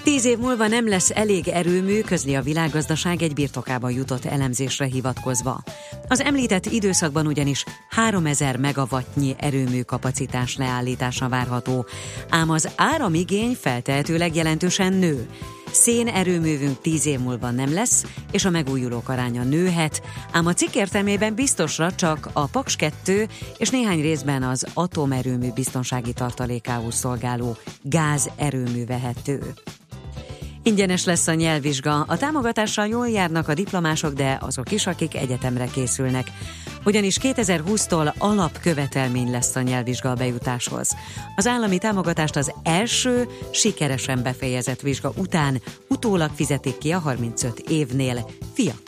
[0.05, 5.63] Tíz év múlva nem lesz elég erőmű, közli a világgazdaság egy birtokában jutott elemzésre hivatkozva.
[6.09, 11.87] Az említett időszakban ugyanis 3000 megawattnyi erőmű kapacitás leállítása várható,
[12.29, 15.29] ám az áramigény feltehetőleg jelentősen nő.
[15.71, 20.03] Szén erőművünk tíz év múlva nem lesz, és a megújulók aránya nőhet,
[20.33, 23.29] ám a cikk értelmében biztosra csak a Paks 2
[23.59, 29.55] és néhány részben az atomerőmű biztonsági tartalékául szolgáló gázerőmű vehető.
[30.67, 32.01] Ingyenes lesz a nyelvvizsga.
[32.01, 36.27] A támogatással jól járnak a diplomások, de azok is, akik egyetemre készülnek.
[36.85, 40.97] Ugyanis 2020-tól alapkövetelmény lesz a nyelvvizsga a bejutáshoz.
[41.37, 48.27] Az állami támogatást az első, sikeresen befejezett vizsga után utólag fizetik ki a 35 évnél
[48.55, 48.83] fiatalabb